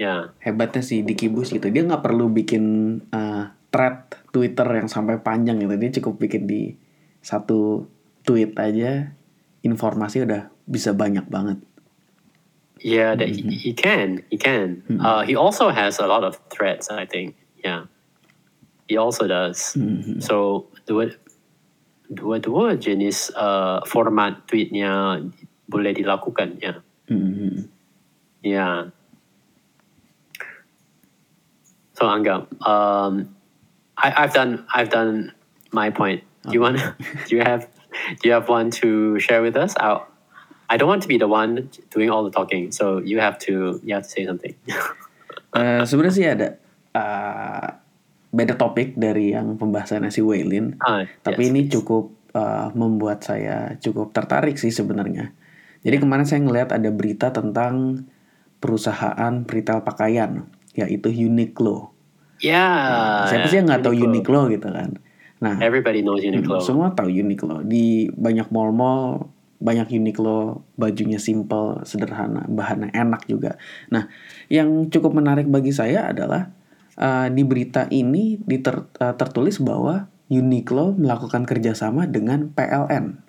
[0.00, 1.68] Yeah, hebatnya si Diki Bush gitu.
[1.68, 2.64] Dia nggak perlu bikin
[3.12, 5.76] uh, thread Twitter yang sampai panjang gitu.
[5.76, 6.76] Dia cukup bikin di
[7.20, 7.88] satu
[8.24, 9.12] tweet aja.
[9.64, 11.64] Informasi udah bisa banyak banget
[12.80, 14.82] yeah, that he, he can he can.
[15.00, 17.36] Uh, he also has a lot of threats, I think.
[17.64, 17.86] Yeah,
[18.88, 19.76] he also does.
[20.20, 21.10] So dua
[22.12, 25.18] dua-dua jenis uh, format tweetnya
[25.66, 26.62] boleh dilakukan.
[26.62, 26.78] Yeah.
[27.10, 27.68] Mhm.
[28.42, 28.94] Yeah.
[31.96, 33.34] So Angga, um,
[33.96, 35.32] I, I've done I've done
[35.72, 36.22] my point.
[36.44, 36.78] Do you want?
[37.26, 37.66] do you have?
[38.20, 39.74] Do you have one to share with us?
[39.80, 40.04] I,
[40.66, 43.78] I don't want to be the one doing all the talking, so you have to
[43.86, 44.54] you have to say something.
[45.56, 46.48] Eh, sebenarnya sih ada
[46.92, 47.68] uh,
[48.28, 51.72] beda topik dari yang pembahasannya si Waylin Ah, tapi yes, ini please.
[51.80, 52.04] cukup
[52.36, 55.32] uh, membuat saya cukup tertarik sih sebenarnya
[55.80, 58.04] jadi kemarin saya ngelihat ada berita tentang
[58.60, 60.44] perusahaan retail pakaian
[60.76, 61.96] yaitu Uniqlo
[62.44, 63.24] yeah.
[63.24, 64.52] siapa sih yang nggak tahu Uniqlo.
[64.52, 64.90] Uniqlo gitu kan
[65.40, 66.64] nah Everybody knows Uniqlo.
[66.64, 67.60] Semua tahu Uniqlo.
[67.60, 73.56] Di banyak mall-mall banyak Uniqlo, bajunya simple, sederhana, bahannya enak juga.
[73.88, 74.08] Nah,
[74.52, 76.52] yang cukup menarik bagi saya adalah
[77.00, 83.22] uh, di berita ini diter, uh, tertulis bahwa Uniqlo melakukan kerjasama dengan PLN.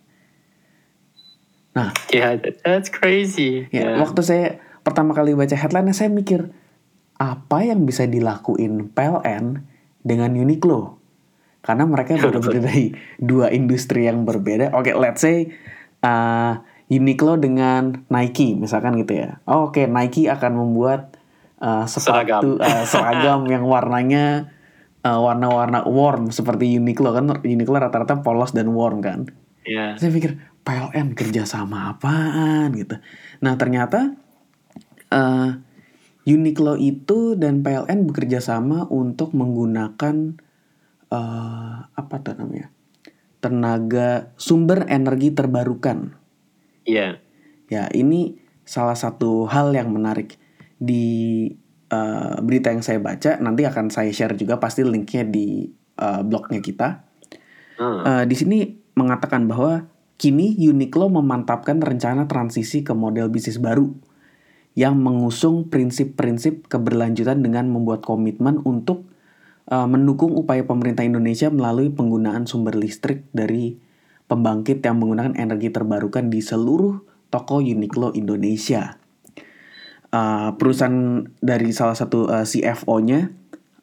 [1.77, 3.69] Nah, Yeah, that- that's crazy.
[3.69, 4.01] ya yeah.
[4.01, 4.45] waktu saya
[4.81, 6.49] pertama kali baca headline saya mikir
[7.21, 9.61] apa yang bisa dilakuin PLN
[10.01, 10.97] dengan Uniqlo
[11.61, 15.51] karena mereka benar-benar dari dua industri yang berbeda oke let's say
[16.03, 16.53] uh,
[16.87, 21.17] Uniqlo dengan Nike misalkan gitu ya oh, oke Nike akan membuat
[21.59, 22.63] uh, sepatu Seragam.
[22.63, 24.51] uh, seragam yang warnanya
[25.03, 29.29] uh, warna-warna warm seperti Uniqlo kan Uniqlo rata-rata polos dan warm kan
[29.67, 29.99] Ya.
[29.99, 33.03] saya pikir PLN kerja sama apaan gitu.
[33.43, 34.15] Nah ternyata
[35.11, 35.49] eh,
[36.27, 40.39] Uniqlo itu dan PLN bekerja sama untuk menggunakan
[41.11, 42.71] eh, apa tuh namanya
[43.39, 46.17] tenaga sumber energi terbarukan.
[46.87, 47.21] Ya.
[47.67, 50.39] Ya ini salah satu hal yang menarik
[50.79, 51.47] di
[51.91, 53.37] eh, berita yang saya baca.
[53.39, 56.87] Nanti akan saya share juga pasti linknya di eh, blognya kita.
[57.77, 58.21] Ah.
[58.21, 58.57] Eh, di sini
[58.97, 59.85] mengatakan bahwa
[60.17, 63.93] kini Uniqlo memantapkan rencana transisi ke model bisnis baru
[64.77, 69.09] yang mengusung prinsip-prinsip keberlanjutan dengan membuat komitmen untuk
[69.67, 73.77] eh, mendukung upaya pemerintah Indonesia melalui penggunaan sumber listrik dari
[74.27, 76.99] pembangkit yang menggunakan energi terbarukan di seluruh
[77.31, 78.99] toko Uniqlo Indonesia.
[80.07, 83.27] Eh, perusahaan dari salah satu eh, CFO-nya,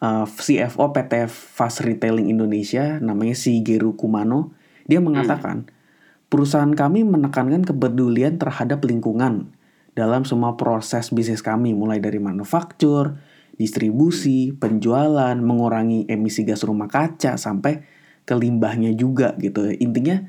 [0.01, 4.57] eh, CFO PT Fast Retailing Indonesia, namanya Shigeru Kumano,
[4.88, 5.68] dia mengatakan,
[6.33, 9.53] perusahaan kami menekankan kepedulian terhadap lingkungan
[9.92, 13.20] dalam semua proses bisnis kami, mulai dari manufaktur,
[13.54, 17.86] distribusi, penjualan, mengurangi emisi gas rumah kaca, sampai
[18.24, 19.68] ke limbahnya juga gitu.
[19.68, 20.22] Intinya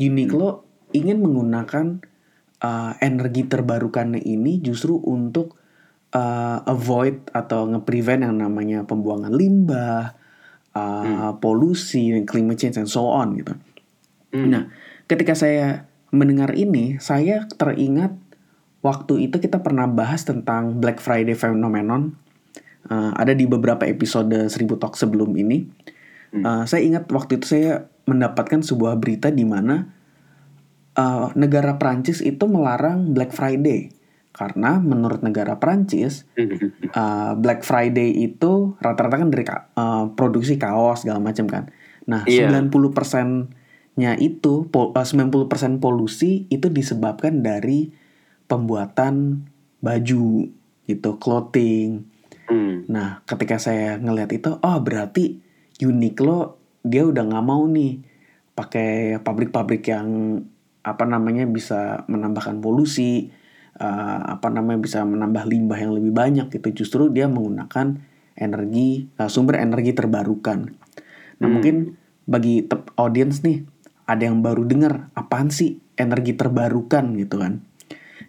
[0.00, 0.64] Uniqlo
[0.96, 2.00] ingin menggunakan
[2.64, 5.60] uh, energi terbarukannya ini justru untuk
[6.14, 10.16] uh, avoid atau nge-prevent yang namanya pembuangan limbah,
[10.74, 13.54] uh, polusi, climate change, and so on gitu.
[14.30, 14.48] Hmm.
[14.50, 14.62] Nah,
[15.10, 18.14] ketika saya mendengar ini, saya teringat
[18.80, 22.16] waktu itu kita pernah bahas tentang Black Friday phenomenon.
[22.88, 25.68] Uh, ada di beberapa episode Seribu Talk sebelum ini.
[26.30, 29.90] Uh, saya ingat waktu itu saya mendapatkan sebuah berita di mana
[30.94, 33.90] uh, negara Prancis itu melarang Black Friday
[34.30, 41.18] karena menurut negara Prancis uh, Black Friday itu rata-rata kan dari uh, produksi kaos segala
[41.18, 41.64] macam kan.
[42.06, 42.50] Nah, Iya.
[42.50, 45.50] 90%-nya itu po- uh, 90%
[45.82, 47.90] polusi itu disebabkan dari
[48.46, 49.46] pembuatan
[49.82, 50.50] baju
[50.86, 52.09] gitu, clothing.
[52.50, 52.84] Hmm.
[52.90, 55.38] Nah, ketika saya ngelihat itu, oh berarti
[55.80, 58.02] Uniqlo dia udah nggak mau nih
[58.58, 60.40] pakai pabrik-pabrik yang
[60.82, 63.30] apa namanya bisa menambahkan polusi,
[63.78, 66.84] eh, apa namanya bisa menambah limbah yang lebih banyak gitu.
[66.84, 68.02] Justru dia menggunakan
[68.34, 70.74] energi eh, sumber energi terbarukan.
[71.40, 71.52] Nah, Hmm.
[71.54, 71.76] mungkin
[72.26, 72.66] bagi
[72.98, 73.64] audience nih
[74.10, 77.62] ada yang baru dengar apaan sih energi terbarukan gitu kan.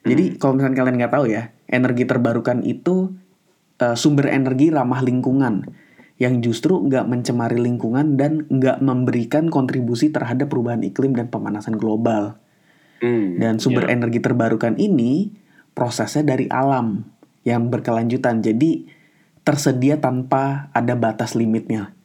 [0.01, 3.13] Jadi kalau misalnya kalian nggak tahu ya, energi terbarukan itu
[3.82, 5.65] eh, sumber energi ramah lingkungan
[6.22, 12.38] yang justru nggak mencemari lingkungan dan nggak memberikan kontribusi terhadap perubahan iklim dan pemanasan global.
[13.02, 13.41] Hmm.
[13.41, 13.98] Dan sumber Ya.
[13.98, 15.34] energi terbarukan ini
[15.74, 17.10] prosesnya dari alam
[17.41, 18.46] yang berkelanjutan.
[18.46, 18.86] Jadi
[19.41, 21.98] tersedia tanpa ada batas limitnya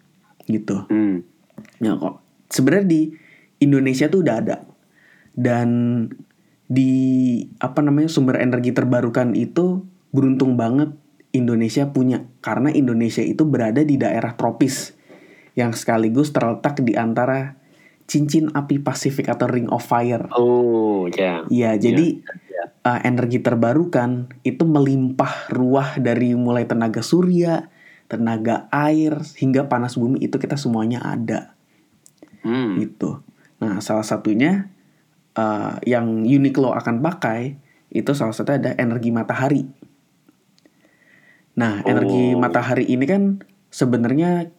[0.49, 0.89] gitu.
[0.89, 1.21] Hmm.
[1.85, 2.25] Ya kok.
[2.49, 3.03] Sebenarnya di
[3.61, 4.57] Indonesia tuh udah ada.
[5.37, 5.69] Dan
[6.67, 6.93] di
[7.61, 10.97] apa namanya sumber energi terbarukan itu beruntung banget
[11.37, 14.97] Indonesia punya karena Indonesia itu berada di daerah tropis
[15.57, 17.57] yang sekaligus terletak di antara
[18.07, 20.31] cincin api Pasifik atau Ring of Fire.
[20.33, 21.45] Oh, ya.
[21.53, 22.23] Iya, jadi
[22.57, 22.73] Ya.
[22.89, 27.69] uh, energi terbarukan itu melimpah ruah dari mulai tenaga surya,
[28.09, 31.53] tenaga air hingga panas bumi itu kita semuanya ada
[32.47, 32.79] Hmm.
[32.79, 33.21] gitu.
[33.59, 34.71] Nah, salah satunya
[35.35, 37.59] uh, yang Uniqlo akan pakai
[37.91, 39.67] itu salah satu ada energi matahari.
[41.57, 42.41] Nah, energi Oh.
[42.41, 43.41] matahari ini kan
[43.73, 44.53] sebenarnya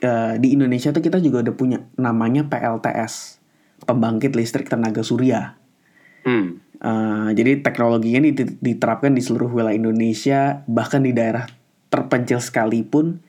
[0.00, 3.38] uh, di Indonesia tuh kita juga udah punya namanya PLTS,
[3.84, 5.60] pembangkit listrik tenaga surya.
[6.24, 6.60] Hmm.
[6.78, 11.44] Uh, jadi teknologinya dit- diterapkan di seluruh wilayah Indonesia, bahkan di daerah
[11.92, 13.20] terpencil sekalipun,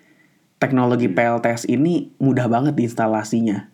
[0.59, 3.71] teknologi PLTS ini mudah banget diinstalasinya.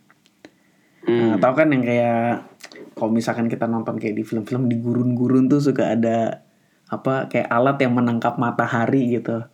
[1.06, 1.38] Hmm.
[1.38, 2.50] tahu kan yang kayak
[2.98, 6.45] kalau misalkan kita nonton kayak di film-film di gurun-gurun tuh suka ada
[6.86, 9.46] apa kayak alat yang menangkap matahari gitu.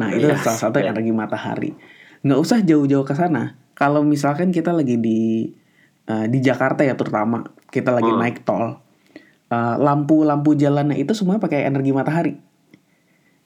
[0.00, 0.92] Nah, itu Iya, salah satu iya.
[0.92, 1.70] energi matahari.
[2.24, 3.60] Nggak usah jauh-jauh ke sana.
[3.76, 5.52] Kalau misalkan kita lagi di
[6.10, 8.18] eh, di Jakarta ya terutama kita lagi Hmm.
[8.18, 8.80] naik tol,
[9.46, 12.34] eh, lampu-lampu jalannya itu semua pakai energi matahari.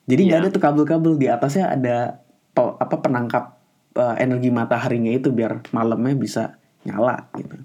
[0.05, 0.49] Jadi nggak Iya.
[0.49, 3.59] ada tuh kabel-kabel di atasnya ada to- apa penangkap
[3.95, 7.63] eh, energi mataharinya itu biar malamnya bisa nyala gitu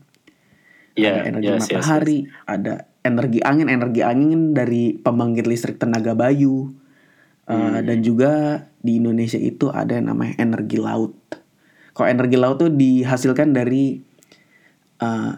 [0.93, 6.15] Ya, ada energi yes, yes, matahari, ada energi angin, energi angin dari pembangkit listrik tenaga
[6.15, 6.73] bayu,
[7.49, 11.17] Uh, Dan juga di Indonesia itu ada yang namanya energi laut.
[11.97, 13.97] Kalau energi laut tuh dihasilkan dari
[15.01, 15.33] uh,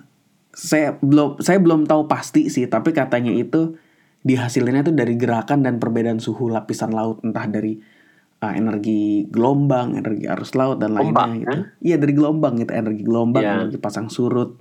[0.52, 3.80] saya belum saya belum tahu pasti sih, tapi katanya itu
[4.28, 7.80] dihasilkannya tuh dari gerakan dan perbedaan suhu lapisan laut entah dari
[8.44, 11.48] uh, energi gelombang, energi arus laut dan lainnya Ombak, gitu.
[11.48, 11.60] kan?
[11.80, 13.54] Iya dari gelombang gitu, energi gelombang, Iya.
[13.56, 14.60] energi pasang surut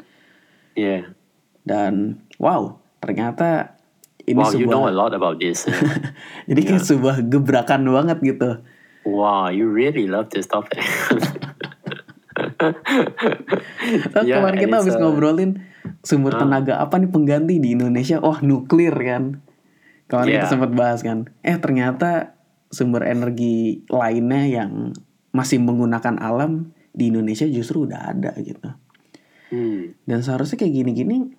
[0.78, 1.18] Yeah.
[1.66, 3.80] dan wow ternyata
[4.28, 5.64] ini Wow, you know sebuah a lot about this.
[6.48, 8.60] jadi kayak sebuah gebrakan banget gitu.
[9.08, 10.84] wow, you really love this topic.
[14.24, 15.64] Yeah, kemarin kita habis uh, ngobrolin
[16.04, 16.40] sumber uh.
[16.40, 18.20] tenaga apa nih pengganti di Indonesia?
[18.20, 19.44] Oh nuklir kan.
[20.10, 20.52] Kemarin kita Yeah.
[20.52, 21.30] sempat bahas kan.
[21.44, 22.36] Eh ternyata
[22.70, 24.94] sumber energi lainnya yang
[25.30, 28.70] masih menggunakan alam di Indonesia justru udah ada gitu.
[29.50, 29.94] Hmm.
[30.06, 31.34] Dan seharusnya kayak gini-gini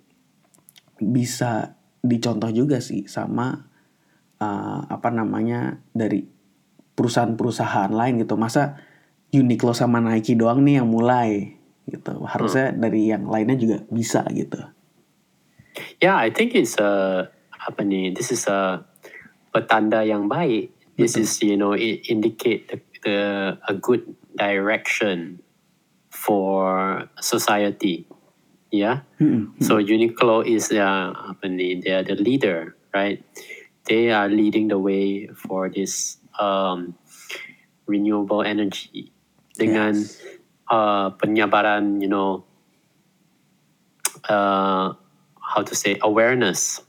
[1.01, 3.69] bisa dicontoh juga sih sama
[4.41, 6.25] uh, apa namanya dari
[6.95, 8.37] perusahaan-perusahaan lain gitu.
[8.37, 8.77] Masa
[9.31, 11.55] Uniqlo sama Nike doang nih yang mulai
[11.87, 12.25] gitu.
[12.27, 14.59] Harusnya dari yang lainnya juga bisa gitu.
[16.03, 18.11] Yeah, I think it's a apa nih?
[18.11, 18.83] This is a
[19.55, 20.73] petanda yang baik.
[20.99, 23.17] This is you know it indicate the, the
[23.65, 24.03] a good
[24.35, 25.39] direction
[26.11, 28.05] for society.
[28.71, 29.03] Yeah.
[29.19, 29.59] Mm-mm.
[29.59, 31.11] So Uniqlo is uh?
[31.83, 33.19] They are the leader, right?
[33.85, 36.95] They are leading the way for this um,
[37.85, 39.11] renewable energy
[39.59, 40.23] dengan Yes.
[40.71, 42.47] uh, penyebaran, you know,
[44.31, 44.95] uh,
[45.41, 46.79] how to say awareness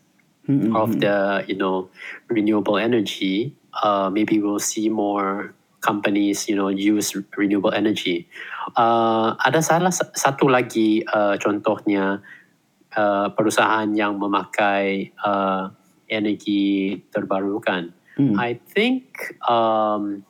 [0.47, 0.75] Mm-mm.
[0.79, 1.91] of the you know
[2.31, 3.57] renewable energy.
[3.75, 8.31] Uh, maybe we'll see more companies you know use renewable energy.
[8.79, 12.23] Uh, ada salah sa- satu lagi uh, contohnya
[12.95, 15.69] uh, perusahaan yang memakai uh,
[16.07, 17.91] energi terbarukan.
[18.15, 18.37] Mm.
[18.39, 20.23] I think um,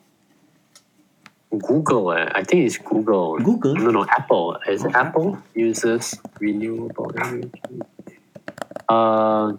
[1.52, 2.16] Google.
[2.16, 3.36] eh, I think it's Google.
[3.36, 3.76] Google?
[3.76, 4.56] No, no, Apple.
[4.64, 7.84] Is Oh, Apple uses renewable energy?
[8.88, 9.52] Uh,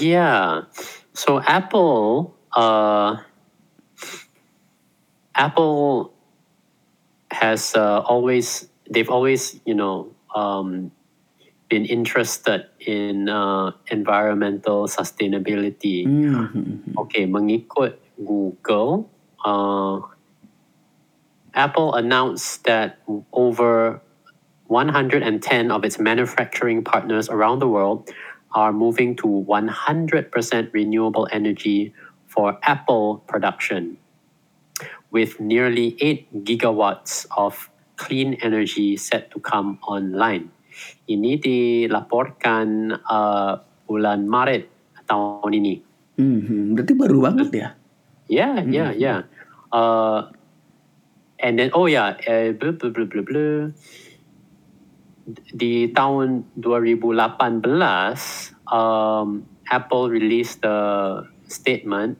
[0.00, 0.62] yeah.
[1.12, 3.16] So Apple, uh,
[5.34, 6.12] Apple
[7.30, 10.90] has uh, always they've always you know um,
[11.68, 16.04] been interested in uh, environmental sustainability.
[16.04, 16.98] Mhm.
[16.98, 19.08] Okay, mengikut Google,
[19.46, 20.02] uh,
[21.54, 22.98] Apple announced that
[23.32, 24.02] over
[24.66, 28.10] 110 of its manufacturing partners around the world
[28.54, 31.94] are moving to 100% renewable energy
[32.30, 33.98] for Apple production,
[35.10, 40.54] with nearly 8 gigawatts of clean energy set to come online.
[41.10, 44.70] Ini dilaporkan uh, bulan Maret
[45.10, 45.74] tahun ini.
[46.16, 46.78] Mhm.
[46.78, 47.68] Berarti baru banget ya?
[48.30, 49.20] Yeah, yeah, yeah.
[49.74, 50.30] Uh,
[51.42, 53.74] and then oh yeah, uh, blah, blah, blah, blah, blah.
[55.50, 62.18] Di tahun 2018, um, Apple released a statement.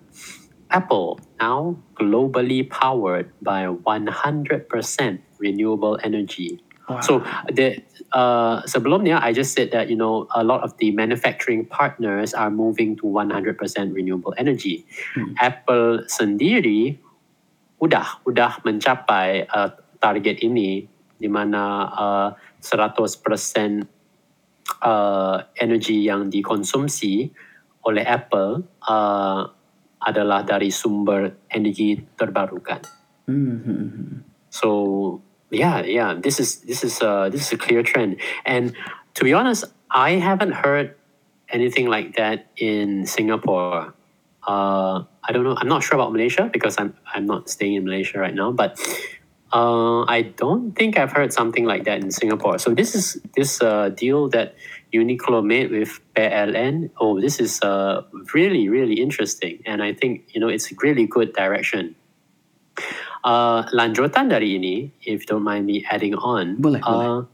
[0.70, 6.62] Apple now globally powered by 100% renewable energy.
[6.88, 7.00] Wow.
[7.00, 7.12] So
[7.50, 12.34] the uh, sebelumnya I just said that you know a lot of the manufacturing partners
[12.34, 13.58] are moving to 100%
[13.94, 14.86] renewable energy.
[15.38, 16.98] Apple sendiri
[17.78, 19.70] udah udah mencapai uh,
[20.02, 20.86] target ini
[21.20, 23.86] di mana uh, 100%
[24.82, 27.30] uh, energi yang dikonsumsi
[27.84, 29.48] oleh Apple uh,
[30.00, 32.80] adalah dari sumber energi terbarukan.
[33.28, 34.24] Mhm.
[34.50, 34.68] So
[35.50, 38.18] yeah, yeah, this is this is uh, this is a clear trend.
[38.44, 38.74] And
[39.14, 40.94] to be honest, I haven't heard
[41.48, 43.94] anything like that in Singapore.
[44.46, 45.56] Uh, I don't know.
[45.58, 48.50] I'm not sure about Malaysia because I'm I'm not staying in Malaysia right now.
[48.50, 48.78] But
[49.52, 52.58] uh, I don't think I've heard something like that in Singapore.
[52.58, 54.54] So this is this uh, deal that
[54.92, 56.90] Uniqlo made with PLN.
[56.98, 58.02] Oh, this is uh,
[58.34, 61.94] really really interesting, and I think you know it's a really good direction.
[63.20, 66.56] Uh, lanjutan dari ini, if you don't mind me adding on.
[66.56, 67.28] Boleh, uh,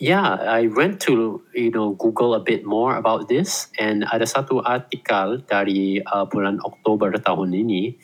[0.00, 4.64] Yeah, I went to you know Google a bit more about this, and ada satu
[4.64, 8.00] artikel dari uh, bulan Oktober tahun ini,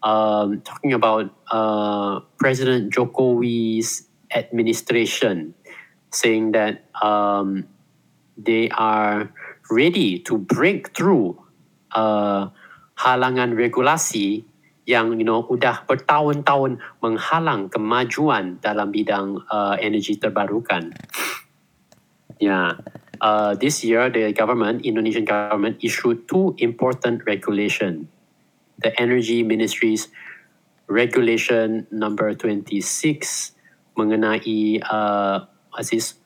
[0.00, 5.52] um, talking about uh, President Jokowi's administration,
[6.16, 7.68] saying that um,
[8.36, 9.30] they are
[9.70, 11.38] ready to break through
[11.94, 12.50] uh,
[12.98, 14.44] halangan regulasi
[14.84, 20.92] yang you know udah bertahun-tahun menghalang kemajuan dalam bidang uh, energi terbarukan.
[22.36, 22.76] Ya,
[23.24, 28.12] uh, this year the government, Indonesian government, issued two important regulation.
[28.82, 30.10] The Energy Ministry's
[30.90, 32.76] Regulation Number 26
[33.96, 35.46] mengenai uh,
[35.88, 36.18] this?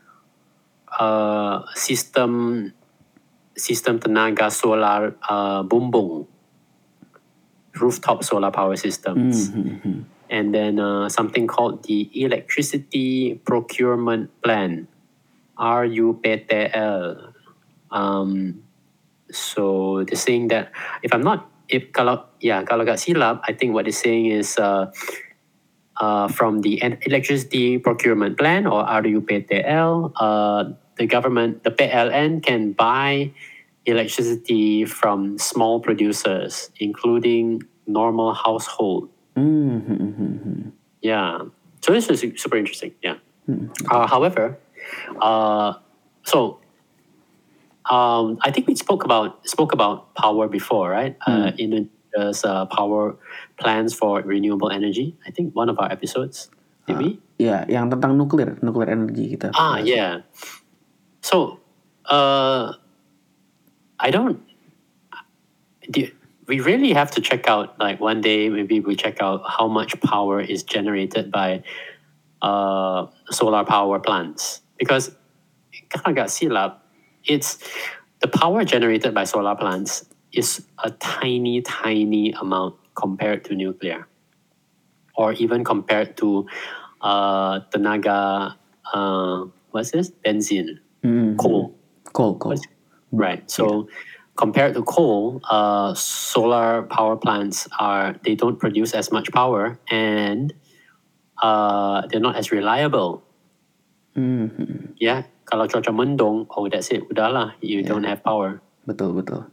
[0.88, 2.72] Uh, sistem
[3.52, 6.24] sistem tenaga solar uh, bumbung,
[7.76, 10.04] rooftop solar power systems Mhm.
[10.30, 14.88] and then uh, something called the Electricity Procurement Plan,
[15.58, 17.32] RUPTL.
[17.90, 18.62] Um,
[19.30, 20.72] so they're saying that
[21.02, 24.56] if I'm not, if kalau yeah kalau kat silap, I think what they're saying is
[24.56, 24.88] uh,
[26.00, 30.64] uh, from the Electricity Procurement Plan or RUPTL, uh,
[30.96, 33.30] the government, the PLN can buy
[33.86, 40.72] electricity from small producers, including normal household Mhm.
[41.00, 41.38] yeah.
[41.80, 42.92] So this is super interesting.
[43.02, 43.16] Yeah.
[43.90, 44.58] Uh, however,
[45.22, 45.74] uh,
[46.24, 46.58] so
[47.88, 51.16] um, I think we spoke about spoke about power before, right?
[51.26, 53.16] Uh, in there's uh, power
[53.58, 55.16] plans for renewable energy.
[55.26, 56.50] I think one of our episodes.
[56.86, 57.20] Did we?
[57.36, 59.52] Ya, yang tentang nuklir, nuklir energi kita.
[59.52, 60.24] Ah, yeah.
[61.20, 61.60] So,
[62.08, 62.72] uh,
[64.00, 64.40] I don't.
[65.90, 66.08] Do,
[66.48, 67.76] we really have to check out.
[67.78, 71.62] Like one day, maybe we check out how much power is generated by
[72.40, 75.12] uh, solar power plants because
[75.92, 76.80] kalau agak silap,
[77.28, 77.60] it's
[78.20, 84.10] the power generated by solar plants is a tiny, tiny amount compared to nuclear,
[85.14, 86.42] or even compared to
[87.00, 88.58] uh, tenaga.
[88.90, 90.10] Uh, what's this?
[90.26, 91.38] Benzene, Mhm.
[91.38, 91.70] coal.
[92.10, 92.58] Coal, coal.
[93.14, 93.46] Right.
[93.46, 93.86] So
[94.34, 100.50] compared to coal, uh, solar power plants are they don't produce as much power and
[101.38, 103.22] uh, they're not as reliable.
[104.18, 104.98] Mhm.
[104.98, 105.22] Yeah.
[105.46, 107.06] Kalau cuaca mendung, oh that's it.
[107.08, 108.60] Udahlah, you don't have power.
[108.88, 109.46] Betul, betul.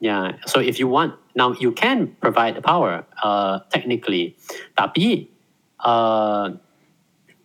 [0.00, 0.36] Yeah.
[0.50, 4.34] So if you want now, you can provide the power uh, technically,
[4.74, 5.30] tapi
[5.78, 6.50] uh,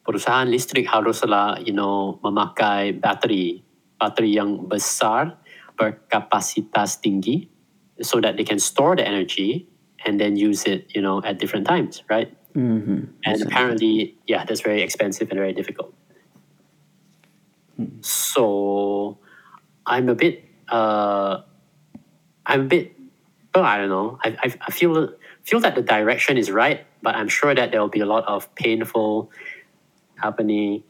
[0.02, 3.62] perusahaan listrik haruslah you know memakai bateri
[4.02, 5.38] bateri yang besar
[5.78, 7.48] berkapasitas tinggi
[8.02, 9.70] so that they can store the energy
[10.10, 12.34] and then use it you know at different times, right?
[12.58, 13.14] Mhm.
[13.26, 15.94] And apparently, yeah, that's very expensive and very difficult.
[18.02, 19.18] So
[19.86, 21.42] I'm a bit, uh,
[22.46, 22.94] I'm a bit,
[23.54, 24.18] well, I don't know.
[24.26, 25.14] I, I, I feel
[25.46, 28.26] feel that the direction is right, but I'm sure that there will be a lot
[28.26, 29.30] of painful,
[30.42, 30.84] ni,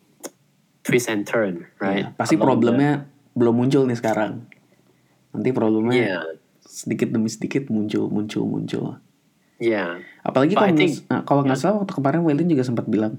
[0.83, 2.07] twist and turn, right?
[2.07, 2.91] Ya, pasti Along the- problemnya
[3.33, 4.45] belum muncul nih sekarang.
[5.33, 6.23] Nanti problemnya Yeah,
[6.61, 9.01] sedikit demi sedikit muncul, muncul, muncul.
[9.57, 13.17] yeah, Apalagi But kalau think- nah, kalau nggak salah waktu kemarin Welin juga sempat bilang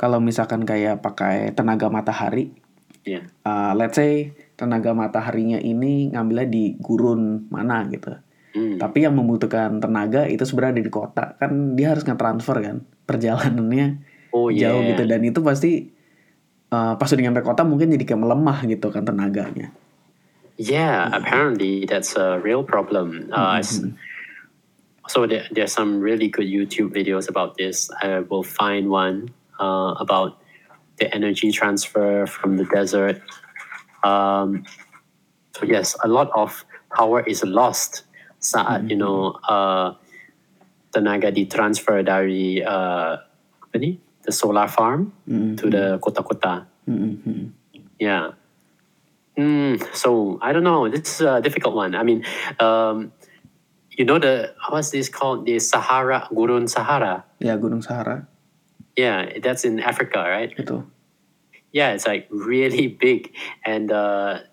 [0.00, 2.56] kalau misalkan kayak pakai tenaga matahari,
[3.04, 8.16] yeah, uh, let's say tenaga mataharinya ini ngambilnya di gurun mana gitu.
[8.50, 8.82] Mm.
[8.82, 14.02] Tapi yang membutuhkan tenaga itu sebenarnya ada di kota kan dia harus nge-transfer kan perjalanannya
[14.34, 14.90] Oh jauh yeah.
[14.94, 15.90] gitu dan itu pasti
[16.70, 19.74] uh, pas udah nyampe kota mungkin jadi kayak melemah gitu kan tenaganya.
[20.60, 23.32] Yeah, apparently that's a real problem.
[23.32, 23.80] Uh, s-
[25.08, 27.88] so there, there's some really good YouTube videos about this.
[28.02, 30.36] I will find one uh, about
[31.00, 33.24] the energy transfer from the desert.
[34.04, 34.68] Um,
[35.56, 38.04] so yes, a lot of power is lost
[38.40, 39.94] saat you know uh,
[40.90, 43.20] tenaga ditransfer dari uh,
[43.62, 44.00] apa ni?
[44.20, 45.12] the solar farm
[45.56, 46.68] to the kota-kota.
[46.84, 47.56] Mhm.
[47.96, 48.36] Yeah.
[49.38, 50.88] Mm, so I don't know.
[50.92, 51.94] This is a difficult one.
[51.94, 52.24] I mean,
[52.60, 53.12] um,
[53.96, 55.46] you know the what's this called?
[55.46, 57.24] The Sahara Gurun Sahara.
[57.38, 58.28] Yeah, Gunung Sahara
[58.96, 60.52] Yeah, that's in Africa, right?
[60.52, 60.84] itu.
[61.72, 63.32] Yeah, it's like really big,
[63.64, 64.44] and uh,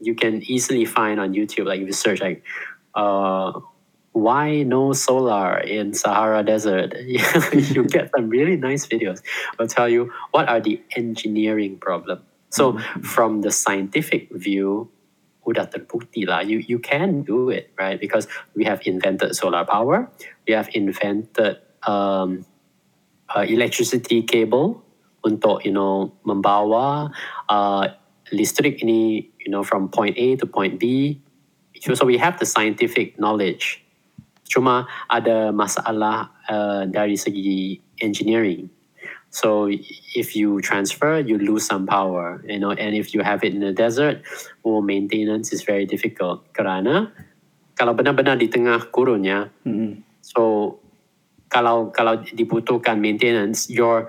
[0.00, 1.64] you can easily find on YouTube.
[1.64, 2.44] Like if you search like,
[2.94, 3.52] uh,
[4.12, 6.94] why no solar in Sahara Desert?
[7.04, 9.22] you get some really nice videos.
[9.58, 12.22] I'll tell you what are the engineering problem.
[12.50, 14.88] So from the scientific view,
[15.44, 16.40] udah terbukti lah.
[16.40, 18.00] You you can do it, right?
[18.00, 20.08] Because we have invented solar power.
[20.48, 22.46] We have invented um,
[23.28, 24.80] uh, electricity cable
[25.24, 27.12] untuk you know membawa
[27.48, 27.84] uh,
[28.32, 31.18] listrik ini you know from point A to point B.
[31.84, 33.84] So, so we have the scientific knowledge.
[34.48, 38.72] Cuma ada masalah uh, dari segi engineering.
[39.28, 39.68] So
[40.14, 43.60] if you transfer, you lose some power, you know, and if you have it in
[43.60, 44.22] the desert,
[44.62, 46.46] well, maintenance is very difficult.
[46.54, 47.10] Kerana
[47.74, 50.06] kalau benar-benar di tengah gurunnya, Mhm.
[50.24, 50.78] So
[51.52, 54.08] kalau kalau dibutuhkan maintenance, your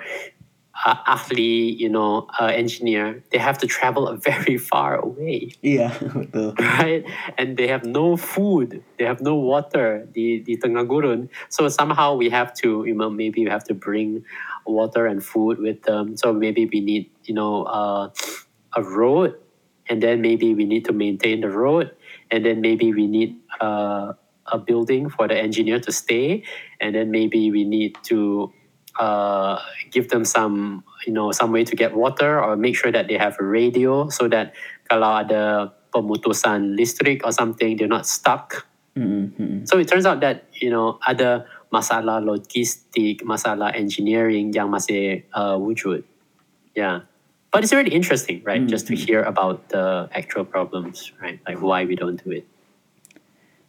[0.84, 5.96] uh, ahli, you know, uh, engineer, they have to travel very far away, Yeah,
[6.60, 7.06] right?
[7.38, 11.30] And they have no food, they have no water The di tengah gurun.
[11.50, 14.26] So somehow we have to, you know, maybe we have to bring
[14.66, 16.18] water and food with them.
[16.18, 18.10] So maybe we need, you know, uh,
[18.76, 19.36] a road,
[19.88, 21.96] and then maybe we need to maintain the road,
[22.32, 24.14] and then maybe we need uh,
[24.52, 26.44] a building for the engineer to stay,
[26.82, 28.52] and then maybe we need to
[29.00, 29.60] uh,
[29.92, 33.18] give them some you know some way to get water or make sure that they
[33.18, 34.54] have a radio so that
[34.90, 38.68] kalau ada pemutusan listrik or something they're not stuck.
[38.96, 39.68] Mm, mm.
[39.68, 45.60] so it turns out that you know ada masalah logistik masalah engineering yang masih uh,
[45.60, 46.08] wujud.
[46.76, 47.04] Yeah.
[47.52, 48.64] But it's really interesting right?
[48.68, 51.40] Just to hear about the actual problems right?
[51.44, 52.48] Like why we don't do it.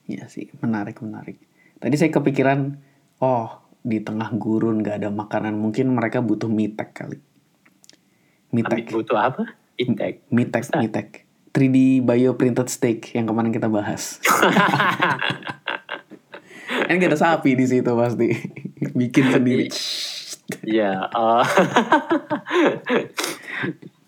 [0.06, 1.42] Iya sih, menarik menarik.
[1.82, 2.78] Tadi saya kepikiran,
[3.18, 7.22] oh di tengah gurun nggak ada makanan, mungkin mereka butuh mitek kali.
[8.50, 10.26] Mitek, butuh apa mitek,
[10.74, 10.82] that?
[10.82, 11.26] mitek.
[11.56, 14.20] 3D bio printed steak yang kemarin kita bahas.
[16.86, 18.28] kan gak ada sapi di situ pasti.
[18.92, 19.72] Bikin sendiri.
[20.60, 21.08] yeah.
[21.16, 21.40] Uh,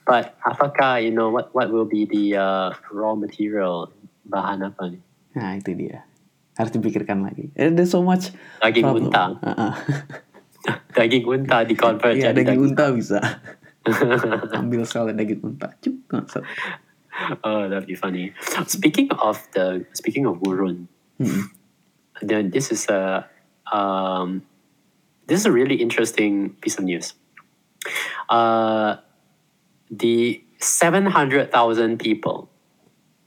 [0.08, 3.96] but apakah you know what what will be the uh, raw material
[4.28, 5.02] bahan apa nih?
[5.32, 6.04] Nah itu dia.
[6.58, 7.54] Harus dipikirkan lagi.
[7.54, 9.08] Eh, There's so much Daging problem.
[9.08, 9.24] unta.
[9.38, 9.72] Uh-uh.
[10.98, 12.66] Daging unta di convert Iya jadi daging daging.
[12.74, 13.18] unta bisa.
[14.58, 15.70] Ambil sel daging unta.
[15.78, 15.94] Cuk,
[17.46, 18.34] oh, that'd be funny.
[18.66, 20.90] Speaking of the speaking of gurun,
[21.22, 21.48] Mm-mm.
[22.20, 23.24] then this is a
[23.70, 24.42] um,
[25.30, 27.14] this is a really interesting piece of news.
[28.28, 28.98] Uh,
[29.88, 32.50] the seven hundred thousand people,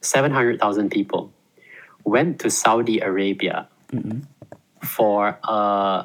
[0.04, 1.32] seven hundred thousand people,
[2.04, 4.24] went to Saudi Arabia Mm-mm.
[4.84, 6.04] for uh,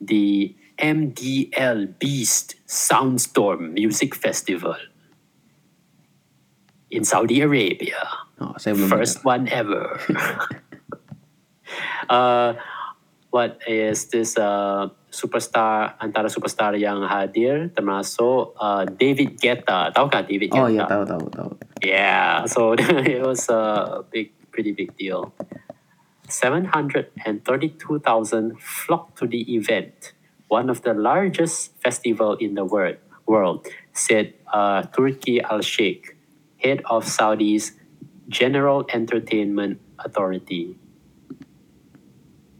[0.00, 4.76] the MDL Beast Soundstorm Music Festival
[6.90, 8.08] in Saudi Arabia.
[8.40, 10.00] Oh, First one ever.
[12.08, 12.54] uh,
[13.30, 19.92] what is this uh, superstar antara superstar yang hadir termasuk uh, David Guetta.
[19.92, 20.52] Tahukah David.
[20.52, 20.64] Guetta?
[20.64, 21.50] Oh iya tahu tahu tahu.
[21.80, 22.74] Yeah, so
[23.06, 25.30] it was a big, pretty big deal.
[26.26, 30.14] 732,000 flocked to the event,
[30.48, 36.16] one of the largest festival in the world, world said uh, Turki Al-Sheikh,
[36.56, 37.78] head of Saudi's
[38.26, 40.76] General Entertainment Authority.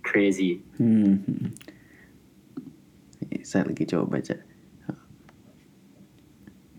[0.07, 0.63] Crazy.
[0.79, 1.51] Hmm.
[3.43, 4.39] Saya lagi coba baca.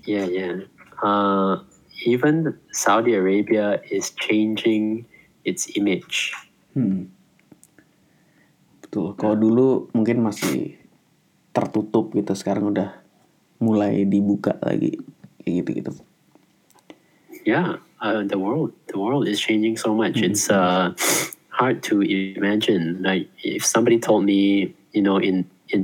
[0.08, 0.64] Yeah, yeah.
[1.04, 1.68] Uh,
[2.06, 5.06] even Saudi Arabia is changing
[5.44, 6.36] its image.
[6.74, 7.10] Hmm.
[8.86, 9.18] Betul.
[9.18, 10.78] Kalau dulu mungkin masih
[11.52, 12.94] tertutup gitu, sekarang udah
[13.60, 14.96] mulai dibuka lagi
[15.44, 15.94] kayak gitu-gitu.
[17.46, 20.94] yeah uh, the world the world is changing so much it's uh,
[21.50, 25.84] hard to imagine like if somebody told me you know in in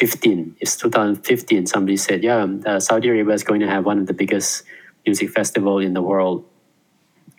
[0.00, 4.00] 2015 it's 2015 somebody said yeah um, uh, saudi arabia is going to have one
[4.00, 4.64] of the biggest
[5.06, 6.44] music festival in the world.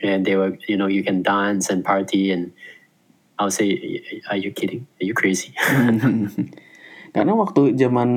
[0.02, 2.58] And they were you know you can dance and party and
[3.38, 4.90] i'll say are you kidding?
[4.98, 5.54] Are you crazy?
[7.16, 8.10] Karena waktu zaman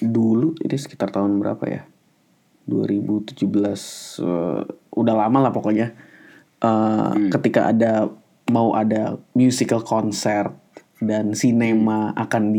[0.00, 1.82] dulu ini sekitar tahun berapa ya?
[2.64, 4.62] 2017 eh,
[4.96, 5.92] udah lama lah pokoknya.
[6.62, 8.08] Eh, Ketika ada
[8.48, 10.56] mau ada musical concert
[11.02, 12.54] dan sinema akan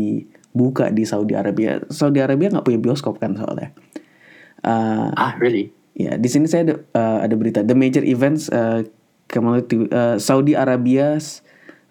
[0.56, 1.84] dibuka di Saudi Arabia.
[1.92, 3.76] Saudi Arabia nggak punya bioskop kan soalnya.
[4.64, 8.84] Eh, ah really Ya, di sini saya ada, eh, ada berita the major events uh,
[9.32, 11.40] community uh, Saudi Arabia's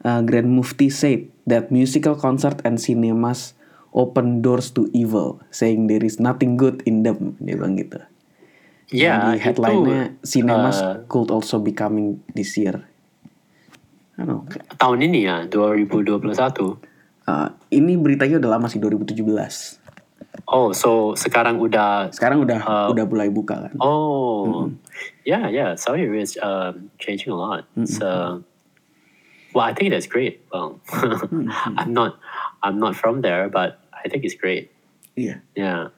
[0.05, 3.57] uh, Grand Mufti said that musical concert and cinemas
[3.97, 7.34] open doors to evil, saying there is nothing good in them.
[7.41, 7.97] Dia bilang gitu.
[8.93, 12.86] yeah di headline-nya cinemas uh, could also be coming this year.
[14.13, 14.41] I don't know.
[14.78, 16.94] tahun ini ya 2021
[17.26, 19.82] Uh, ini beritanya udah lama sih 2017.
[20.45, 23.73] Oh, so sekarang udah Sekarang udah Uh, udah mulai buka kan.
[23.82, 24.69] oh
[25.26, 27.65] yeah yeah Saudi Arabia is um, changing a lot.
[27.88, 28.43] So
[29.55, 30.43] well, I think that's great.
[30.51, 30.84] Well,
[31.80, 32.19] I'm not
[32.61, 34.69] I'm not from there, but I think it's great.
[35.15, 35.41] Iya.
[35.55, 35.95] Yeah.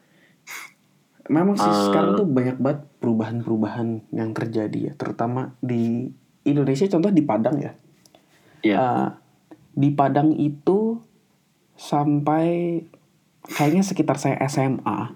[1.28, 6.08] Memang sih Uh, sekarang tuh banyak banget perubahan-perubahan yang terjadi ya, terutama di
[6.46, 7.72] Indonesia contoh di Padang ya.
[8.64, 8.78] Yeah.
[8.78, 9.08] Uh,
[9.74, 10.77] di Padang itu
[11.78, 12.82] sampai
[13.46, 15.14] kayaknya sekitar saya SMA,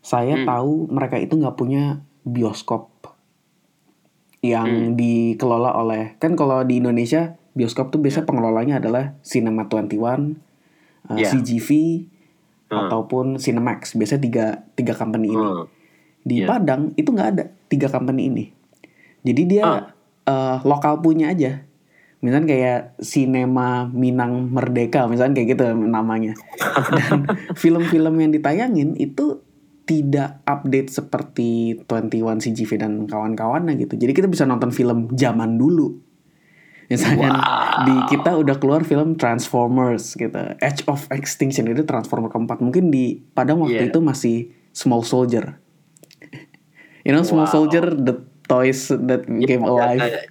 [0.00, 0.46] saya Hmm.
[0.46, 2.88] tahu mereka itu nggak punya bioskop
[4.40, 4.96] yang Hmm.
[4.96, 10.36] dikelola oleh kan kalau di Indonesia bioskop tuh biasanya pengelolanya adalah Cinema 21,
[11.08, 11.30] uh, Yeah.
[11.30, 11.68] CGV,
[12.68, 12.78] Hmm.
[12.86, 13.94] ataupun Cinemax.
[13.94, 15.38] Biasanya tiga tiga company ini.
[15.38, 15.64] Hmm.
[16.24, 16.46] Di Iya.
[16.48, 18.44] Padang itu nggak ada tiga company ini.
[19.24, 19.80] Jadi dia Ah.
[20.24, 21.62] eh, lokal punya aja.
[22.24, 26.32] Misalnya kayak Cinema Minang Merdeka, misalnya kayak gitu namanya.
[26.88, 27.28] Dan
[27.60, 29.44] film-film yang ditayangin itu
[29.84, 34.00] tidak update seperti 21 CGV dan kawan-kawannya gitu.
[34.00, 36.00] Jadi kita bisa nonton film zaman dulu.
[36.88, 37.84] Misalnya Wow.
[37.84, 40.36] di kita udah keluar film Transformers gitu.
[40.60, 42.64] Edge of Extinction itu Transformer keempat.
[42.64, 43.92] Mungkin di Padang waktu Yeah.
[43.92, 44.36] itu masih
[44.72, 45.60] Small Soldier.
[47.04, 47.52] You know Small Wow.
[47.52, 48.24] Soldier the
[48.54, 49.98] toys that came alive.
[49.98, 50.22] Ya,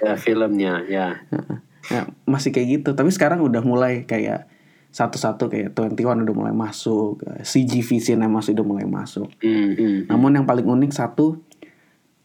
[0.00, 1.08] ya, filmnya, ya.
[1.86, 2.90] Ya, masih kayak gitu.
[2.98, 4.50] Tapi sekarang udah mulai kayak
[4.90, 9.30] satu-satu kayak 21 udah mulai masuk, CGV Cinema udah mulai masuk.
[9.38, 10.10] Hmm, hmm.
[10.10, 11.46] Namun yang paling unik satu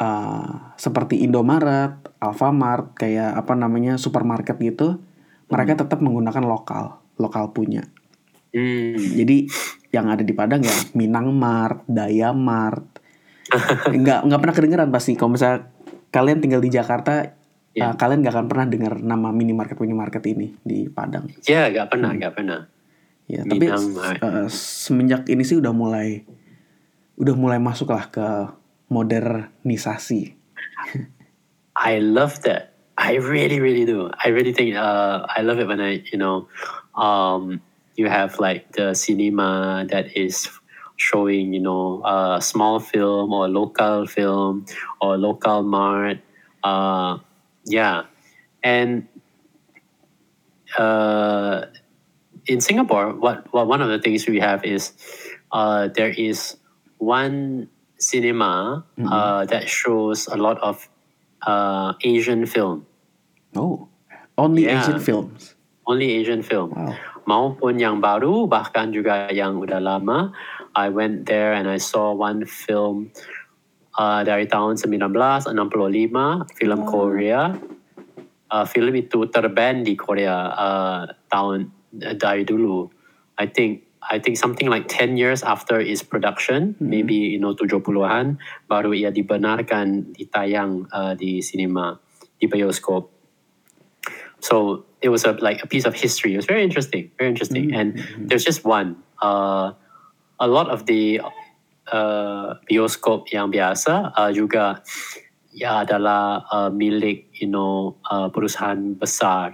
[0.01, 4.97] uh, seperti Indomaret, Alfamart, kayak apa namanya supermarket gitu,
[5.51, 7.85] mereka tetap menggunakan lokal, lokal punya.
[8.49, 8.97] Hmm.
[8.97, 9.45] Jadi
[9.91, 12.90] yang ada di Padang ya Minang Mart, Daya Mart.
[13.91, 15.67] Nggak nggak pernah kedengeran pasti kalau misalnya
[16.11, 17.41] kalian tinggal di Jakarta
[17.71, 17.91] Iya.
[17.91, 21.31] uh, kalian nggak akan pernah dengar nama minimarket minimarket ini di Padang.
[21.47, 22.67] Ya, gak pernah, gak pernah.
[23.31, 26.27] Ya, tapi uh, semenjak ini sih udah mulai
[27.15, 28.27] udah mulai masuk lah ke
[28.91, 30.35] modernisasi.
[31.79, 32.75] I love that.
[32.99, 34.11] I really, really do.
[34.19, 36.51] I really think uh, I love it when I, you know,
[36.93, 37.63] um,
[37.95, 40.51] you have like the cinema that is
[41.01, 44.69] showing, you know, a small film or a local film
[45.01, 46.21] or local mart.
[46.61, 47.17] Uh,
[47.65, 48.05] yeah,
[48.61, 49.09] and
[50.77, 51.65] uh,
[52.45, 54.93] in Singapore, what, what one of the things we have is
[55.51, 56.57] uh, there is
[56.97, 60.87] one cinema uh, that shows a lot of
[61.45, 62.85] uh, Asian film,
[63.55, 63.89] Oh,
[64.37, 64.81] only Yeah.
[64.81, 65.55] Asian films.
[65.89, 66.71] only Asian film.
[66.71, 66.93] Wow.
[67.25, 70.33] Maupun yang baru, bahkan juga yang udah lama.
[70.75, 73.11] I went there and I saw one film
[73.97, 76.87] uh, dari tahun 1965, film Wow.
[76.87, 77.41] Korea.
[78.51, 81.01] Uh, film itu terban di Korea uh,
[81.31, 81.71] tahun
[82.03, 82.91] uh, dari dulu.
[83.39, 88.41] I think I think something like 10 years after its production, maybe you know 70-an
[88.67, 92.01] baru ia dibenarkan ditayang uh, di cinema,
[92.41, 93.07] di bioskop.
[94.41, 96.33] So it was a like a piece of history.
[96.33, 97.71] It was very interesting, very interesting.
[97.77, 98.97] And there's just one.
[99.21, 99.77] Uh,
[100.41, 101.21] a lot of the
[101.93, 104.81] uh, bioskop yang biasa uh, juga
[105.53, 109.53] ya adalah uh, milik you know uh, perusahaan besar.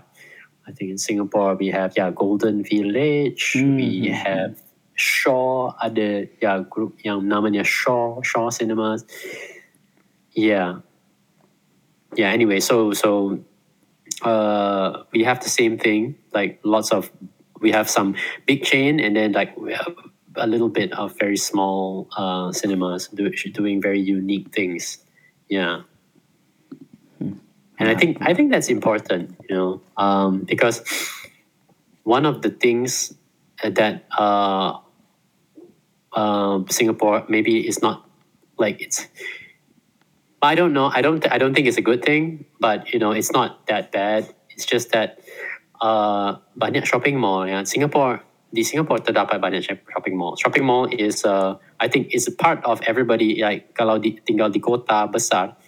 [0.67, 4.15] I think in Singapore we have yeah Golden Village, we Mhm.
[4.15, 4.51] have
[4.97, 9.05] Shaw, ada ya grup yang namanya Shaw, Shaw Cinemas.
[10.33, 10.81] Yeah.
[12.15, 13.37] Yeah, anyway, so so
[14.25, 16.15] uh, we have the same thing.
[16.33, 17.11] Like lots of,
[17.61, 18.15] we have some
[18.49, 19.93] big chain, and then like we have
[20.37, 24.99] a little bit of very small uh, cinemas do, doing very unique things.
[25.49, 25.81] Yeah,
[27.19, 30.81] and I think I think that's important, you know, um, because
[32.03, 33.13] one of the things
[33.63, 34.79] that uh,
[36.13, 38.07] um, Singapore maybe is not
[38.57, 39.07] like it's
[40.41, 40.91] I don't know.
[40.93, 41.25] I don't.
[41.31, 44.29] I don't think it's a good thing, but you know, it's not that bad.
[44.51, 45.19] It's just that
[45.81, 47.47] uh, banyak shopping mall.
[47.47, 50.39] Ya, Singapore di Singapore terdapat banyak shop- shopping mall.
[50.39, 53.43] Shopping mall is, uh, I think, is a part of everybody.
[53.43, 55.59] Like kalau di, tinggal di kota besar,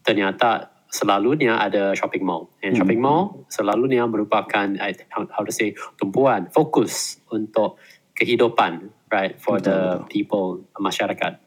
[0.00, 2.48] ternyata selalunya ada shopping mall.
[2.64, 7.76] And shopping mall selalunya merupakan I- how, how to say tumpuan fokus untuk
[8.16, 11.38] kehidupan, right, for the people masyarakat.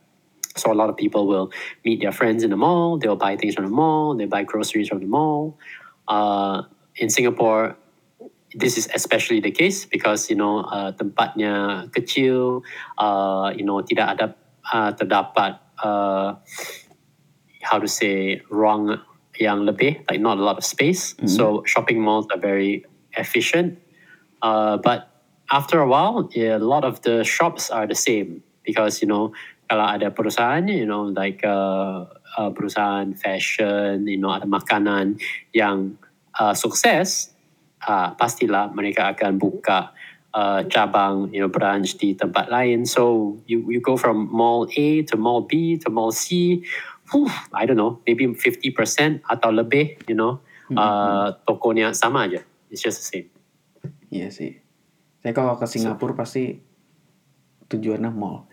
[0.55, 1.49] So a lot of people will
[1.83, 2.99] meet their friends in the mall.
[2.99, 4.15] They'll buy things from the mall.
[4.15, 5.57] They buy groceries from the mall.
[6.07, 6.63] Uh,
[6.99, 7.79] in Singapore,
[8.53, 12.63] this is especially the case because you know uh, tempatnya kecil.
[12.97, 14.25] Uh, you know tidak ada
[14.73, 16.35] uh, terdapat uh,
[17.63, 18.99] how to say ruang
[19.39, 21.15] yang lebih like not a lot of space.
[21.25, 22.85] So shopping malls are very
[23.17, 23.79] efficient.
[24.41, 25.09] Uh, but
[25.51, 29.31] after a while, yeah, a lot of the shops are the same because you know
[29.71, 32.05] kalau ada perusahaan, you know like uh,
[32.37, 35.15] uh, perusahaan fashion, you know ada makanan
[35.55, 35.95] yang
[36.39, 37.30] uh, sukses,
[37.87, 39.93] uh, pastilah mereka akan buka
[40.33, 42.85] uh, cabang, you know branch di tempat lain.
[42.87, 46.61] So you you go from mall A to mall B to mall C.
[47.11, 50.39] Whew, I don't know, maybe 50% atau lebih, you know,
[50.79, 52.39] uh, tokonya sama aja.
[52.71, 53.27] It's just the same.
[54.07, 54.63] Iya sih.
[55.19, 56.55] Saya kalau ke Singapura pasti
[57.67, 58.47] tujuannya mall.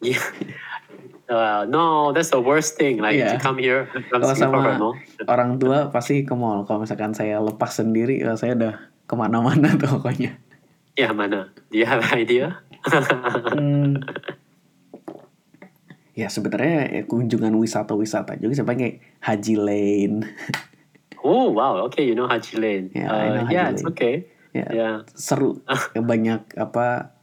[0.00, 0.20] Yeah.
[1.30, 2.98] Uh, no, that's the worst thing.
[2.98, 3.32] Like Yeah.
[3.32, 4.98] to come here, come Kalau sama no?
[5.30, 6.66] orang tua pasti ke mall.
[6.66, 8.74] Kalau misalkan saya lepas sendiri, ya saya udah
[9.06, 10.34] ke mana-mana tuh pokoknya.
[10.98, 11.54] Ya mana?
[11.70, 12.58] Do you have idea?
[13.54, 14.02] Hmm.
[16.12, 20.18] Ya sebenarnya ya, kunjungan wisata-wisata juga sebagai Haji Lane.
[21.22, 22.86] oh wow, okay, you know Haji Lane.
[22.90, 23.92] Yeah, I Uh, know Haji yeah, it's Lane.
[23.94, 24.14] okay.
[24.50, 24.96] ya Yeah.
[25.14, 25.62] seru.
[25.94, 27.14] Ya, banyak apa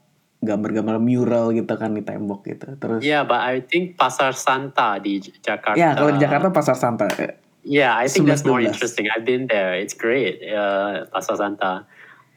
[0.47, 2.79] gambar-gambar mural gitu kan di tembok gitu.
[2.79, 5.75] Terus Yeah, but I think Pasar Santa di Jakarta.
[5.75, 7.05] ya kalau di Jakarta Pasar Santa.
[7.19, 7.35] eh,
[7.67, 8.71] Yeah, I think that's more 11-12.
[8.71, 9.05] interesting.
[9.11, 9.75] I've been there.
[9.75, 10.39] It's great.
[10.39, 11.83] Uh, Pasar Santa.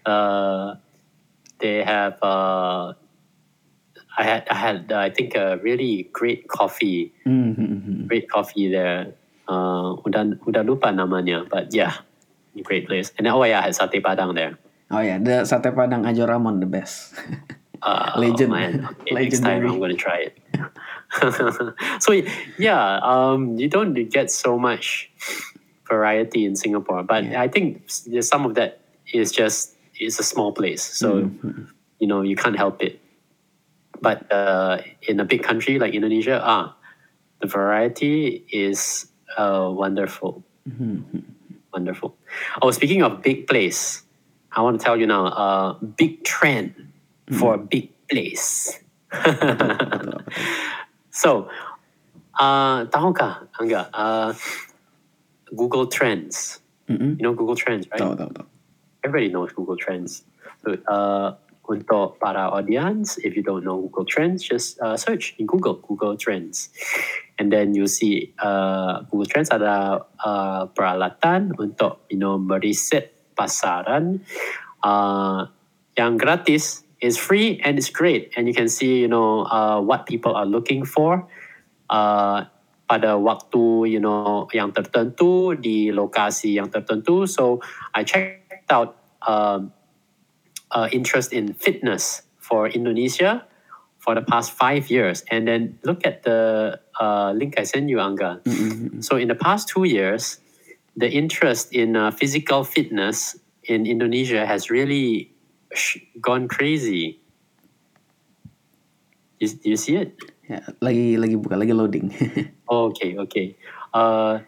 [0.02, 0.74] Uh,
[1.62, 2.18] they have.
[2.18, 2.98] Uh,
[4.18, 4.42] I had.
[4.50, 4.90] I had.
[4.90, 7.14] Uh, I think a really great coffee.
[7.22, 8.00] hmm, hmm, hmm.
[8.11, 9.14] Great coffee there.
[9.46, 12.02] Uh, udah udah lupa namanya, but yeah,
[12.66, 13.14] great place.
[13.14, 14.58] And oh yeah, I had sate padang there.
[14.90, 17.14] Oh ya, the sate padang Ajo Ramon the best.
[17.83, 18.53] Uh, Legend.
[18.53, 18.89] Oh man.
[19.01, 19.66] Okay, next time.
[19.66, 20.39] I'm gonna try it.
[22.03, 22.12] so
[22.59, 25.11] yeah, um, you don't get so much
[25.89, 27.43] variety in Singapore, but Yeah.
[27.43, 27.89] I think
[28.22, 28.81] some of that
[29.12, 31.68] is just it's a small place, so Mhm.
[31.99, 33.01] you know you can't help it.
[34.01, 36.76] But uh, in a big country like Indonesia, ah,
[37.41, 39.07] the variety is
[39.37, 41.22] uh, wonderful, Mhm.
[41.72, 42.16] wonderful.
[42.62, 44.03] Oh, speaking of big place,
[44.53, 46.74] I want to tell you now, uh, big trend
[47.39, 48.78] for a big place.
[49.11, 49.57] Betul,
[49.91, 50.20] betul.
[51.11, 51.31] So,
[52.39, 53.12] uh, tahu
[53.59, 53.91] Angga?
[53.93, 54.33] Uh,
[55.55, 56.62] Google Trends.
[56.91, 57.18] Mm-mm.
[57.18, 58.03] You know Google Trends, right?
[58.03, 58.47] Tahu, tahu, tahu.
[59.03, 60.26] Everybody knows Google Trends.
[60.62, 61.39] So, uh,
[61.70, 66.18] untuk para audience, if you don't know Google Trends, just uh, search in Google Google
[66.18, 66.74] Trends,
[67.39, 74.18] and then you see uh, Google Trends ada uh, peralatan untuk you know meriset pasaran
[74.83, 75.47] uh,
[75.95, 78.32] yang gratis is free and it's great.
[78.36, 81.26] And you can see you know uh, what people are looking for
[81.88, 82.44] uh,
[82.90, 87.28] pada waktu you know yang tertentu di lokasi yang tertentu.
[87.28, 87.61] So
[87.94, 88.96] I checked out
[89.26, 89.72] um,
[90.70, 93.46] uh, interest in fitness for Indonesia
[94.01, 95.22] for the past five years.
[95.30, 98.42] And then look at the uh, link I sent you Angga.
[98.42, 99.05] Mm-mm.
[99.05, 100.40] so in the past two years,
[100.96, 105.32] the interest in uh, physical fitness in Indonesia has really
[106.20, 107.20] gone crazy.
[109.38, 110.18] You, you see it?
[110.50, 112.10] Ya, lagi lagi buka, lagi loading.
[112.70, 113.58] Oh, okay, okay.
[113.90, 114.38] Uh,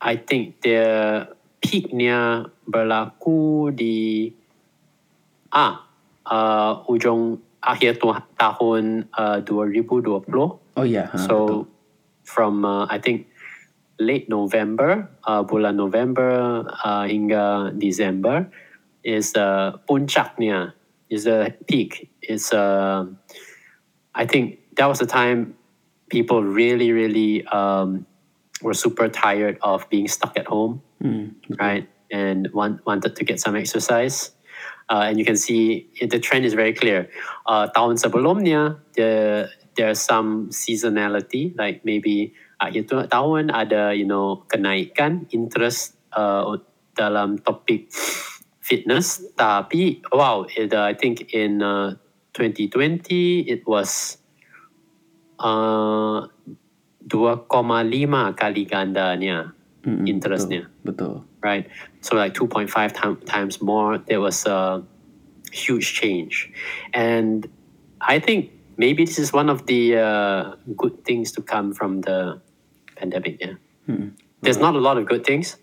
[0.00, 1.28] I think the
[1.60, 4.32] peaknya berlaku di
[5.52, 5.84] ah
[6.24, 8.08] uh, ujung akhir tu,
[8.40, 10.24] tahun uh, 2020.
[10.32, 11.28] oh iya, ha, betul.
[11.28, 11.36] So
[12.24, 13.28] from uh, I think
[14.00, 18.48] late November, uh, bulan November uh, hingga December
[19.08, 20.76] is uh, puncaknya,
[21.08, 22.12] is the peak.
[22.20, 23.08] Is uh,
[24.12, 25.56] I think that was the time
[26.12, 28.04] people really, really um,
[28.60, 31.88] were super tired of being stuck at home Mm, right?
[32.10, 34.32] And want, wanted to get some exercise.
[34.90, 37.08] Uh, and you can see it, the trend is very clear.
[37.46, 44.42] Uh, tahun sebelumnya, the, there's some seasonality, like maybe akhir tu- tahun ada, you know,
[44.48, 46.56] kenaikan interest uh,
[46.96, 47.92] dalam topik
[48.68, 49.24] fitness.
[49.40, 51.96] Tapi, wow, it, uh, I think in uh,
[52.36, 54.20] 2020, it was
[55.40, 56.28] uh,
[57.08, 59.56] 2,5 kali gandanya
[59.86, 61.24] Mm-mm, interestnya Betul.
[61.40, 61.64] right?
[62.04, 63.96] So like 2.5 time, times more.
[63.96, 64.84] There was a
[65.48, 66.52] huge change,
[66.92, 67.48] and
[68.04, 70.42] I think maybe this is one of the uh,
[70.76, 72.42] good things to come from the
[73.00, 73.40] pandemic.
[73.40, 73.56] Yeah,
[73.88, 74.12] Mm-mm.
[74.42, 75.56] there's not a lot of good things,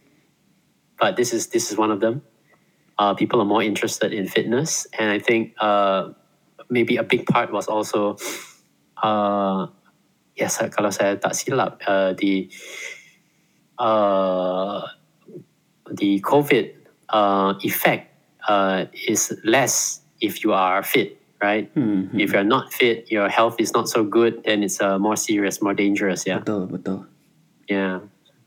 [0.97, 2.25] but this is this is one of them.
[2.97, 6.13] Uh, people are more interested in fitness, and I think uh,
[6.69, 8.15] maybe a big part was also,
[9.03, 9.67] uh,
[10.39, 12.47] yes, kalau saya tak silap, uh, the
[13.77, 14.87] uh,
[15.91, 16.71] the COVID
[17.11, 18.15] uh, effect
[18.47, 21.67] uh, is less if you are fit, right?
[21.75, 22.15] Mhm.
[22.15, 25.61] If you're not fit, your health is not so good, then it's uh, more serious,
[25.61, 26.23] more dangerous.
[26.25, 27.05] Yeah, Betul, betul.
[27.67, 27.99] yeah.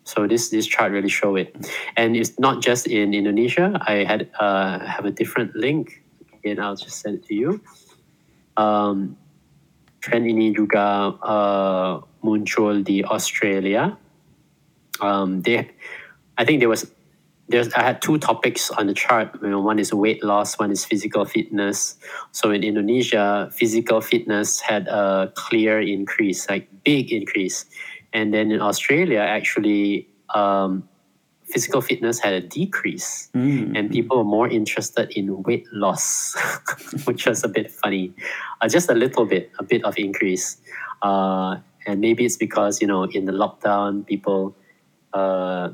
[0.09, 1.53] So this this chart really show it,
[1.93, 3.77] and it's not just in Indonesia.
[3.77, 6.01] I had uh, have a different link,
[6.49, 7.61] and I'll just send it to you.
[8.57, 9.21] Um,
[10.01, 14.01] trend ini juga uh, muncul di Australia.
[15.05, 15.69] Um, they,
[16.41, 16.89] I think there was
[17.53, 19.37] there's I had two topics on the chart.
[19.45, 22.01] You know, one is weight loss, one is physical fitness.
[22.33, 27.69] So in Indonesia, physical fitness had a clear increase, like big increase,
[28.19, 30.83] and then in Australia, actually, um,
[31.47, 33.79] physical fitness had a decrease, Mm.
[33.79, 36.35] and people were more interested in weight loss,
[37.07, 38.11] which was a bit funny,
[38.59, 40.59] uh, just a little bit, a bit of increase,
[41.07, 44.59] uh, and maybe it's because you know in the lockdown people
[45.15, 45.71] uh,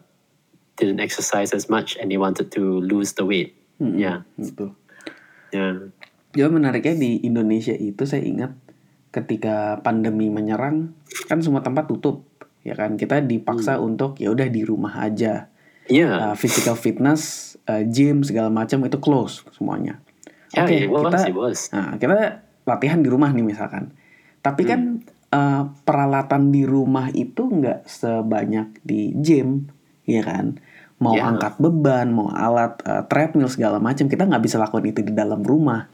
[0.76, 3.56] didn't exercise as much and they wanted to lose the weight.
[3.80, 3.98] Mm-mm.
[3.98, 4.22] Yeah.
[4.38, 4.76] Betul.
[6.34, 8.58] Jadi menariknya di Indonesia itu saya ingat
[9.14, 10.98] ketika pandemi menyerang
[11.30, 12.26] kan semua tempat tutup
[12.64, 12.96] ya kan?
[12.96, 15.52] Kita dipaksa untuk ya udah di rumah aja.
[15.86, 16.32] Iya.
[16.32, 20.00] Uh, physical fitness uh, gym segala macam itu close semuanya.
[20.56, 21.58] Ya, oke it was, kita it was.
[21.74, 23.92] nah kita latihan di rumah nih misalkan.
[24.40, 24.80] Tapi kan
[25.28, 29.68] uh, peralatan di rumah itu nggak sebanyak di gym
[30.08, 30.56] ya kan?
[31.02, 31.28] Mau Ya.
[31.28, 35.44] angkat beban mau alat uh, treadmill segala macam kita nggak bisa lakukan itu di dalam
[35.44, 35.90] rumah.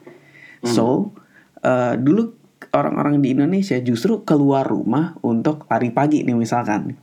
[0.63, 1.17] So
[1.65, 2.37] uh, dulu
[2.71, 6.95] orang-orang di Indonesia justru keluar rumah untuk lari pagi nih misalkan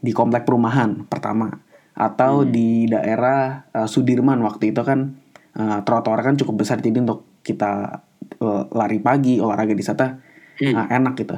[0.00, 1.50] di komplek perumahan pertama
[1.96, 5.16] atau di daerah uh, Sudirman waktu itu kan
[5.56, 8.04] uh, trotoar kan cukup besar jadi untuk kita
[8.44, 10.72] uh, lari pagi olahraga di sana Hmm.
[10.72, 11.36] uh, enak gitu.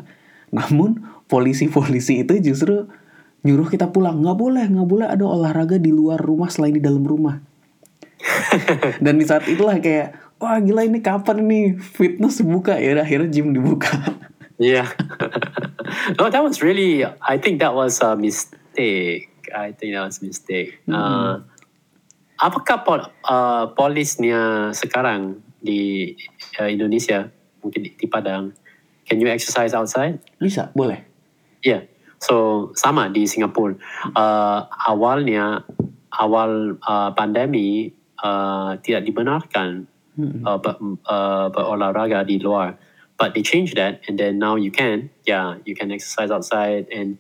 [0.55, 2.87] Namun polisi-polisi itu justru
[3.43, 7.03] nyuruh kita pulang nggak boleh nggak boleh ada olahraga di luar rumah selain di dalam
[7.03, 7.43] rumah.
[9.05, 13.55] Dan di saat itulah kayak wah gila ini kapan nih fitness buka ya akhirnya gym
[13.55, 13.95] dibuka.
[14.59, 14.91] Yeah.
[16.19, 17.07] no, that was really.
[17.07, 19.31] I think that was a mistake.
[19.55, 20.83] I think that was a mistake.
[20.91, 21.47] Uh,
[22.43, 26.15] apakah pol, uh, polisnya sekarang di
[26.59, 27.31] uh, Indonesia
[27.63, 28.51] mungkin di, di Padang?
[29.07, 30.19] Can you exercise outside?
[30.43, 31.07] Bisa boleh.
[31.63, 31.87] Yeah.
[32.19, 33.79] So sama di Singapura.
[34.11, 35.63] Uh, awalnya
[36.19, 37.95] awal uh, pandemi
[38.27, 39.87] uh, tidak dibenarkan
[40.19, 40.75] uh, ber,
[41.07, 42.75] uh, berolahraga di luar.
[43.19, 45.11] But they changed that, and then now you can.
[45.27, 47.19] Yeah, you can exercise outside, and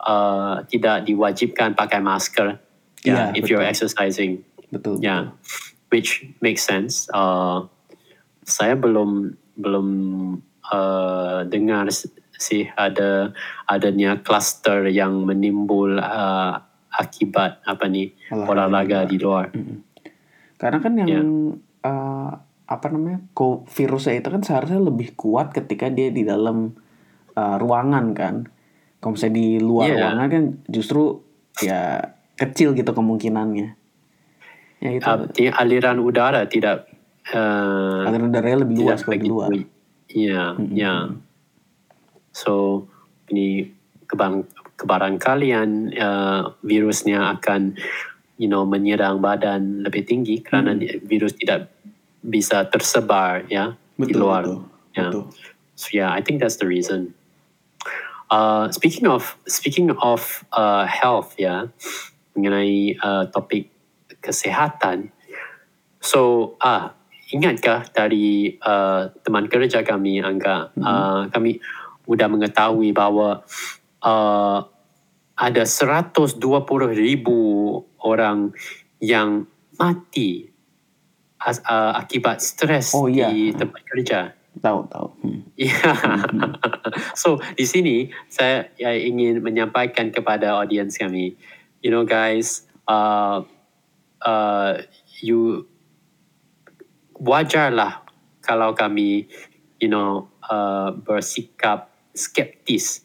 [0.00, 2.60] uh, tidak diwajibkan pakai masker.
[3.00, 3.72] Iya, Yeah, if you're betul.
[3.72, 4.44] exercising.
[4.68, 5.00] Betul.
[5.00, 5.32] Yeah,
[5.88, 7.08] which makes sense.
[7.08, 7.64] Uh,
[8.44, 9.88] saya belum belum
[10.68, 11.88] uh, dengar
[12.40, 13.32] sih ada
[13.68, 16.56] adanya cluster yang menimbul uh,
[16.90, 19.46] akibat apa nih Olahraga olahraga di luar.
[20.60, 21.20] Karena kan yang Iya.
[21.80, 22.30] Eh,
[22.70, 23.26] apa namanya
[23.66, 26.72] virusnya itu kan seharusnya lebih kuat ketika dia di dalam
[27.32, 28.34] eh, ruangan kan.
[29.00, 29.96] Kalau misalnya di luar Iya.
[29.96, 31.24] ruangan kan justru
[31.60, 32.04] ya
[32.36, 33.68] kecil gitu kemungkinannya.
[34.80, 36.88] Ya itu Uh, di- aliran udara tidak
[37.32, 39.32] uh, aliran udaranya lebih luas tidak kalau di begitu.
[39.32, 39.48] luar.
[40.10, 40.94] Iya, iya.
[42.32, 42.86] So
[43.28, 43.68] ini
[44.08, 47.76] kebarang kebarangkalian uh, virusnya akan
[48.40, 51.04] you know menyerang badan lebih tinggi karena Hmm.
[51.04, 51.68] virus tidak
[52.24, 54.42] bisa tersebar ya di Betul, luar.
[54.48, 54.60] betul,
[54.96, 55.02] Ya.
[55.12, 55.24] betul.
[55.76, 57.12] So yeah, I think that's the reason.
[58.32, 61.68] Uh, speaking of speaking of uh, health ya,
[62.32, 63.68] mengenai uh, topik
[64.24, 65.12] kesehatan.
[66.00, 66.96] So ah
[67.30, 71.60] ingatkah dari uh, teman kerja kami Angga, uh, kami
[72.08, 73.44] sudah mengetahui bahwa
[74.02, 74.58] uh,
[75.40, 76.36] ada 120
[76.92, 77.40] ribu
[78.04, 78.52] orang
[79.00, 79.48] yang
[79.80, 80.50] mati
[81.40, 83.32] as- uh, akibat stres Oh, iya.
[83.32, 84.20] di tempat kerja.
[84.60, 85.08] Tahu tahu.
[85.24, 85.40] Hmm.
[85.56, 85.72] Ya.
[87.20, 91.38] so di sini saya ya, ingin menyampaikan kepada audiens kami,
[91.80, 93.40] you know guys, uh,
[94.26, 94.72] uh,
[95.22, 95.64] you
[97.20, 98.02] wajarlah
[98.40, 99.28] kalau kami,
[99.78, 103.04] you know, uh, bersikap skeptis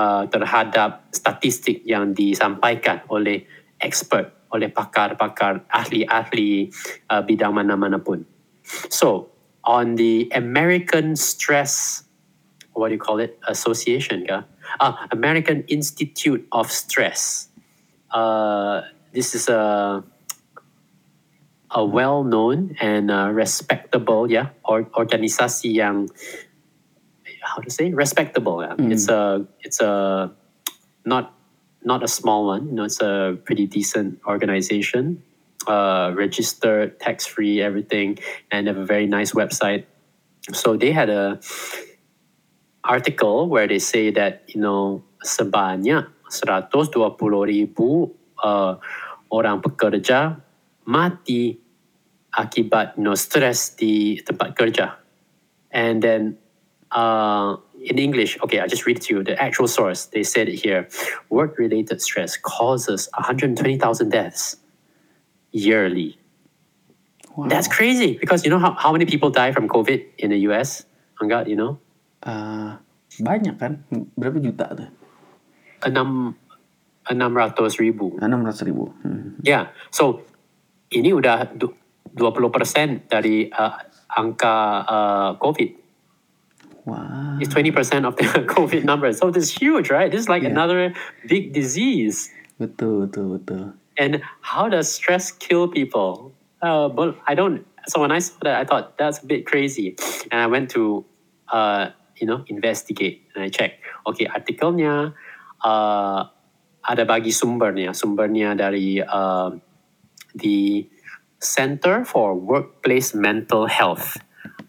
[0.00, 3.46] uh, terhadap statistik yang disampaikan oleh
[3.80, 6.70] expert, oleh pakar-pakar ahli-ahli
[7.10, 8.24] uh, bidang mana-mana pun.
[8.88, 9.30] So,
[9.64, 12.04] on the American Stress,
[12.72, 14.44] what do you call it, association, kah?
[14.78, 17.48] Ah, American Institute of Stress.
[18.10, 20.02] Uh, this is a
[21.70, 26.10] a well-known and uh, respectable, yeah, or, organisasi yang
[27.42, 28.62] how to say respectable.
[28.62, 28.74] Yeah?
[28.90, 30.30] It's a it's a
[31.04, 31.34] not
[31.84, 32.68] not a small one.
[32.68, 35.22] You know, it's a pretty decent organization,
[35.66, 38.18] uh, registered, tax free, everything,
[38.50, 39.84] and have a very nice website.
[40.52, 41.40] So they had a
[42.84, 46.96] article where they say that you know sebanyak 120
[47.44, 48.08] ribu
[48.40, 48.80] uh,
[49.28, 50.40] orang pekerja
[50.88, 51.60] mati
[52.34, 55.02] akibat you know, stres di tempat kerja.
[55.70, 56.38] And then
[56.90, 59.24] uh, in English, okay, I just read it to you.
[59.24, 60.88] The actual source, they said it here.
[61.30, 63.56] Work-related stress causes 120,000
[64.10, 64.56] deaths
[65.52, 66.18] yearly.
[67.36, 67.48] Wow.
[67.48, 70.84] That's crazy because you know how, how many people die from COVID in the US?
[71.22, 71.78] Angga, you know?
[72.26, 72.76] Eh,
[73.24, 73.84] banyak kan?
[74.16, 74.90] Berapa juta tuh?
[75.88, 76.36] Enam,
[77.08, 78.20] enam ratus ribu.
[78.20, 78.92] Enam ratus ribu.
[79.00, 79.40] Hmm.
[79.40, 80.28] Ya, so
[80.92, 81.76] ini udah du-
[82.10, 83.74] 20% dari uh,
[84.10, 85.79] angka uh, COVID.
[86.84, 87.38] Wah.
[87.40, 88.24] It's 20% of the
[88.56, 89.18] COVID numbers.
[89.18, 90.10] So this is huge, right?
[90.10, 90.56] This is like Yeah.
[90.56, 90.94] another
[91.28, 92.30] big disease.
[92.60, 93.74] Betul betul betul.
[93.96, 96.32] And how does stress kill people?
[96.60, 99.96] Uh, but I don't So when I saw that, I thought that's a bit crazy,
[100.30, 101.04] and I went to,
[101.48, 103.80] uh, you know, investigate and I checked.
[104.06, 105.16] Okay, artikelnya
[105.64, 106.20] uh,
[106.84, 109.56] ada bagi sumbernya, sumbernya dari uh,
[110.36, 110.84] the
[111.40, 114.20] Center for Workplace Mental Health.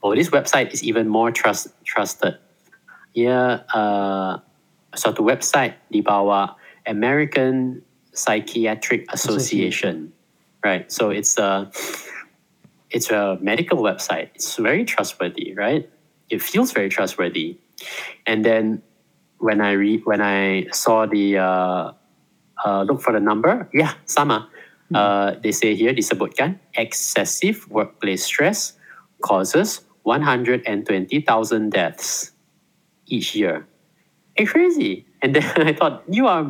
[0.03, 2.37] Oh, this website is even more trust trusted.
[3.13, 4.39] Yeah, uh,
[4.93, 7.81] the website di bawah American
[8.13, 10.13] Psychiatric Association.
[10.63, 10.91] Right.
[10.91, 11.71] So it's a
[12.89, 14.29] it's a medical website.
[14.35, 15.89] It's very trustworthy, right?
[16.29, 17.57] It feels very trustworthy.
[18.25, 18.81] And then
[19.37, 21.91] when I read when I saw the uh,
[22.65, 24.49] uh, look for the number, yeah, sama.
[24.91, 28.75] Uh, they say here disebutkan excessive workplace stress
[29.23, 32.31] causes 120,000 deaths
[33.07, 33.67] each year.
[34.35, 35.05] It's crazy.
[35.21, 36.45] And then I thought, you are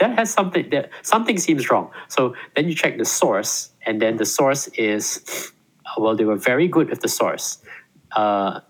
[0.00, 1.90] that has something that something seems wrong.
[2.08, 5.52] So then you check the source, and then the source is
[5.98, 7.58] well, they were very good with the source.
[8.12, 8.60] Uh,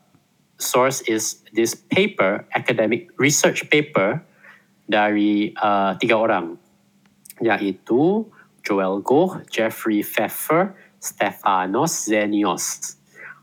[0.58, 4.22] source is this paper, academic research paper
[4.90, 6.58] dari uh, tiga orang,
[7.38, 8.26] yaitu
[8.66, 12.96] Joel Goh, Jeffrey Pfeffer, Stefanos Zenios.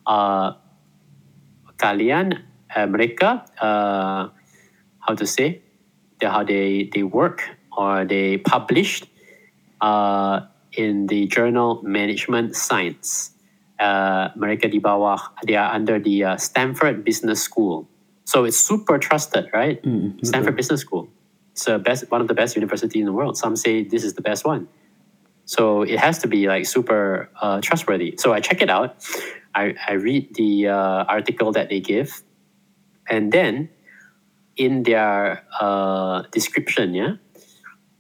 [0.05, 0.53] Uh,
[1.78, 2.41] kalian,
[2.75, 4.30] uh, mereka, uh,
[4.99, 5.61] how to say,
[6.19, 7.43] the, how they, they work
[7.78, 9.07] or they published
[9.82, 10.41] uh,
[10.73, 13.32] in the journal Management Science.
[13.80, 17.88] Uh, mereka di bawah, they are under the uh, Stanford Business School.
[18.25, 19.82] So it's super trusted, right?
[19.84, 21.07] Mm, Stanford Business School.
[21.51, 23.38] It's a best, one of the best universities in the world.
[23.38, 24.67] Some say this is the best one.
[25.45, 28.15] So it has to be like super uh, trustworthy.
[28.17, 28.97] So I check it out.
[29.55, 32.21] I, I read the uh, article that they give.
[33.09, 33.69] And then
[34.55, 37.13] in their uh, description, yeah,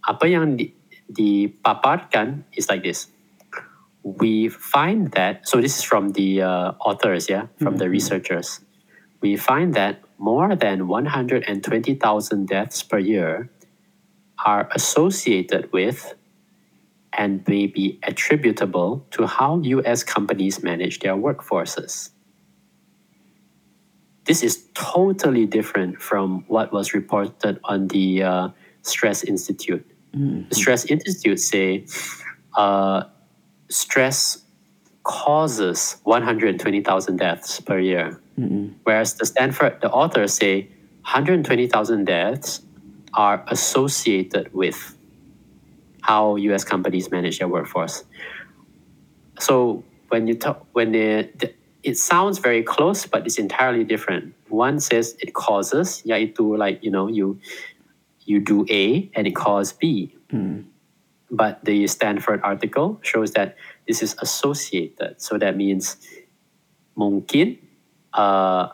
[0.07, 0.73] apa yang di,
[1.11, 3.07] dipaparkan is like this.
[4.03, 8.61] We find that, so this is from the uh, authors, yeah, from the researchers.
[9.21, 13.49] We find that more than 120,000 deaths per year
[14.45, 16.13] are associated with
[17.13, 22.11] and may be attributable to how US companies manage their workforces.
[24.25, 28.49] This is totally different from what was reported on the uh,
[28.81, 29.85] Stress Institute.
[30.49, 31.85] The Stress Institute say
[32.55, 33.03] uh,
[33.69, 34.43] stress
[35.03, 38.19] causes 120,000 deaths per year,
[38.83, 40.67] whereas the Stanford, the authors say
[41.03, 42.61] 120,000 deaths
[43.13, 44.96] are associated with
[46.07, 46.63] how U.S.
[46.63, 48.07] companies manage their workforce.
[49.39, 51.53] So when you talk, when they, the,
[51.83, 54.33] it sounds very close, but it's entirely different.
[54.47, 57.39] One says it causes, yaitu like you know you
[58.23, 60.15] you do A and it causes B.
[61.29, 65.19] But the Stanford article shows that this is associated.
[65.19, 65.99] So that means
[66.95, 67.59] mungkin
[68.15, 68.71] uh,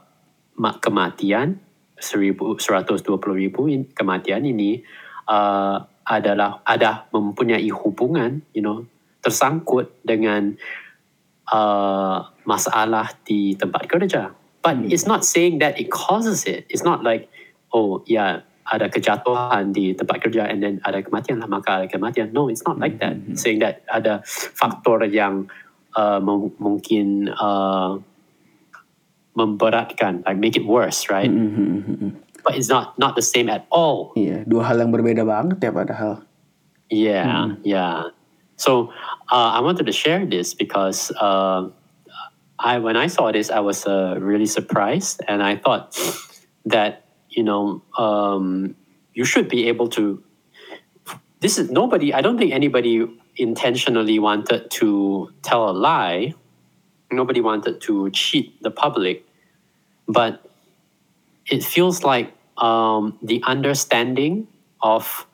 [0.56, 1.58] ma- kematian
[1.98, 4.86] 1,000 120 ribu in- kematian ini
[5.28, 8.84] uh, adalah ada mempunyai hubungan, you know,
[9.24, 10.56] tersangkut dengan
[11.48, 14.36] uh, masalah di tempat kerja.
[14.64, 16.64] But it's not saying that it causes it.
[16.72, 17.28] It's not like,
[17.76, 22.32] oh yeah, ada kejatuhan di tempat kerja and then ada kematian lah maka ada kematian.
[22.32, 23.20] No, it's not like that.
[23.36, 25.52] Saying that ada faktor yang
[26.00, 28.00] uh, mem- mungkin uh,
[29.36, 31.28] memberatkan, like make it worse, right?
[32.44, 34.12] But it's not not the same at all.
[34.20, 36.28] Iya, dua hal yang berbeda banget ya padahal.
[36.92, 38.12] Yeah, yeah.
[38.58, 38.94] So
[39.32, 41.70] uh, I wanted to share this because uh,
[42.60, 45.98] I when I saw this, I was uh, really surprised, and I thought
[46.66, 48.76] that you know um,
[49.14, 50.24] you should be able to.
[51.40, 52.14] This is nobody.
[52.14, 53.04] I don't think anybody
[53.36, 56.34] intentionally wanted to tell a lie.
[57.12, 59.26] Nobody wanted to cheat the public,
[60.08, 60.42] but
[61.48, 64.48] it feels like um, the understanding
[64.84, 65.28] of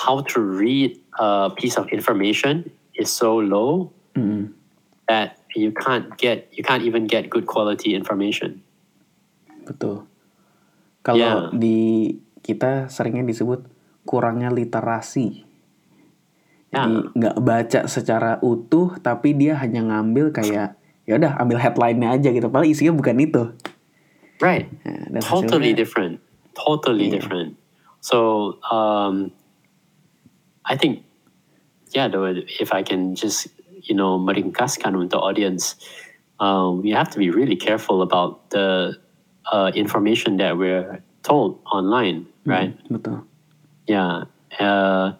[0.00, 3.92] how to read a piece of information is so low
[5.08, 8.62] that you can't get you can't even get good quality information.
[9.66, 10.06] Betul.
[11.00, 11.34] Kalau Ya.
[11.52, 13.64] di kita seringnya disebut
[14.04, 15.44] kurangnya literasi.
[16.70, 22.30] Jadi nggak baca secara utuh, tapi dia hanya ngambil kayak ya udah ambil headline-nya aja
[22.30, 22.46] gitu.
[22.46, 23.42] Padahal isinya bukan itu.
[24.40, 24.66] Right.
[24.84, 26.20] Dan totally different.
[26.56, 27.20] Totally Yeah.
[27.20, 27.56] different.
[28.00, 29.32] So um,
[30.64, 31.04] I think
[31.92, 32.08] yeah,
[32.58, 33.48] if I can just
[33.82, 35.76] you know meringkaskan the audience,
[36.40, 38.96] um, we have to be really careful about the
[39.52, 42.72] uh, information that we're told online, right?
[42.88, 43.24] Betul.
[43.86, 44.24] Yeah.
[44.58, 45.12] Uh,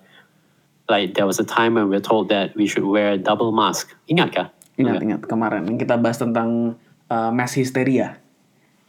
[0.89, 3.53] like there was a time when we were told that we should wear a double
[3.53, 3.95] mask.
[4.11, 4.49] Ingat kah?
[4.81, 6.75] Ingat-ingat kemarin yang kita bahas tentang
[7.12, 8.18] uh, mass hysteria.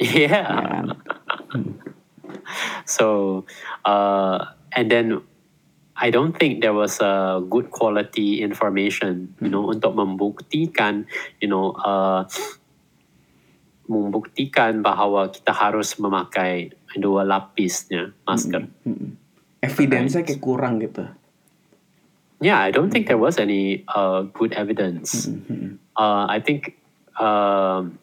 [0.01, 0.97] Yeah.
[2.89, 3.45] So,
[3.85, 5.21] uh, and then
[5.95, 11.05] I don't think there was a good quality information, you know, untuk membuktikan,
[11.37, 12.25] you know, uh,
[13.85, 18.65] membuktikan bahawa kita harus memakai dua lapisnya masker.
[18.87, 19.13] Mm-mm.
[19.61, 21.05] Evidence-nya kayak kurang gitu.
[22.41, 25.29] Yeah, I don't think there was any uh, good evidence.
[25.93, 26.81] Uh, I think
[27.21, 28.01] um,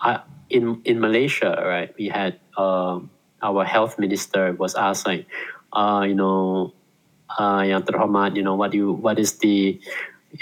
[0.00, 3.10] I, in in Malaysia, right, we had um
[3.42, 5.26] our health minister was asked like,
[5.72, 6.72] uh, you know,
[7.38, 9.78] uh, yang terhormat, you know, what do you what is the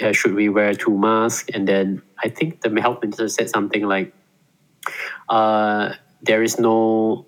[0.00, 1.50] uh, should we wear two masks?
[1.52, 4.14] And then I think the health minister said something like,
[5.28, 7.26] uh, there is no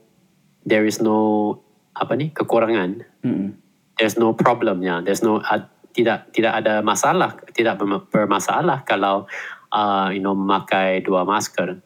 [0.64, 1.60] there is no
[1.96, 3.56] apa ni kekurangan Mm-mm.
[3.96, 5.64] there's no problem ya there's no uh,
[5.96, 9.24] tidak tidak ada masalah tidak berma- bermasalah kalau
[9.72, 11.80] uh, you know memakai dua masker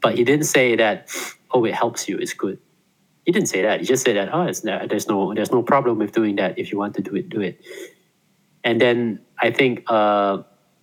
[0.00, 1.08] but he didn't say that
[1.52, 2.58] oh it helps you it's good.
[3.24, 3.80] He didn't say that.
[3.80, 6.58] He just said that oh it's, there's no there's no problem with doing that.
[6.58, 7.60] If you want to do it do it.
[8.64, 10.42] And then I think uh,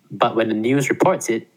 [0.09, 1.47] but when the news reports it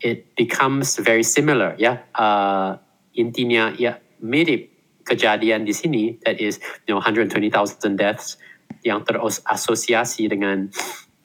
[0.00, 2.76] it becomes very similar ya uh,
[3.16, 4.68] intinya ya mirip
[5.06, 7.48] kejadian di sini that is you know 120,000
[7.96, 8.36] deaths
[8.84, 10.68] yang terasosiasi dengan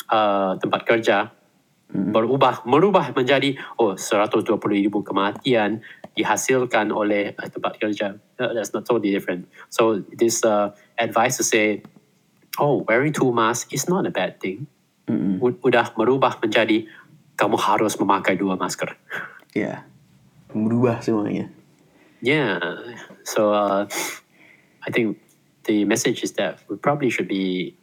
[0.08, 1.34] uh, tempat kerja
[1.92, 5.84] berubah merubah menjadi oh 120 ribu kematian
[6.16, 11.84] dihasilkan oleh uh, tempat kerja that's not totally different so this uh, advice to say
[12.60, 14.68] oh wearing two masks is not a bad thing
[15.12, 15.44] Mm-mm.
[15.44, 16.88] Udah merubah menjadi
[17.36, 18.96] kamu harus memakai dua masker
[19.52, 19.84] Ya.
[20.56, 21.52] Berubah semuanya.
[22.24, 22.60] Yeah.
[23.28, 23.84] So uh,
[24.84, 25.20] I think
[25.68, 27.76] the message is that we probably should be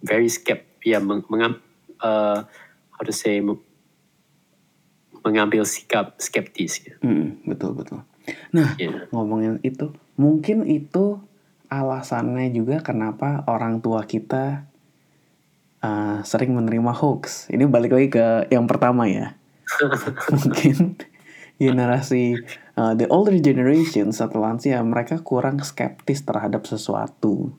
[0.00, 1.60] very skept yeah, meng- mengam-
[2.00, 2.44] uh,
[3.02, 3.58] how to say meng-
[5.26, 6.86] mengambil sikap skeptis.
[6.86, 6.94] ya.
[7.02, 8.06] Mm, betul betul.
[8.54, 9.10] Nah, Yeah.
[9.10, 11.18] ngomongin itu, mungkin itu
[11.66, 14.70] alasannya juga kenapa orang tua kita
[15.82, 17.50] uh, sering menerima hoax.
[17.50, 19.34] Ini balik lagi ke yang pertama ya.
[20.30, 20.94] mungkin
[21.58, 22.38] generasi
[22.78, 27.50] uh, the older generation setelah lansia mereka kurang skeptis terhadap sesuatu.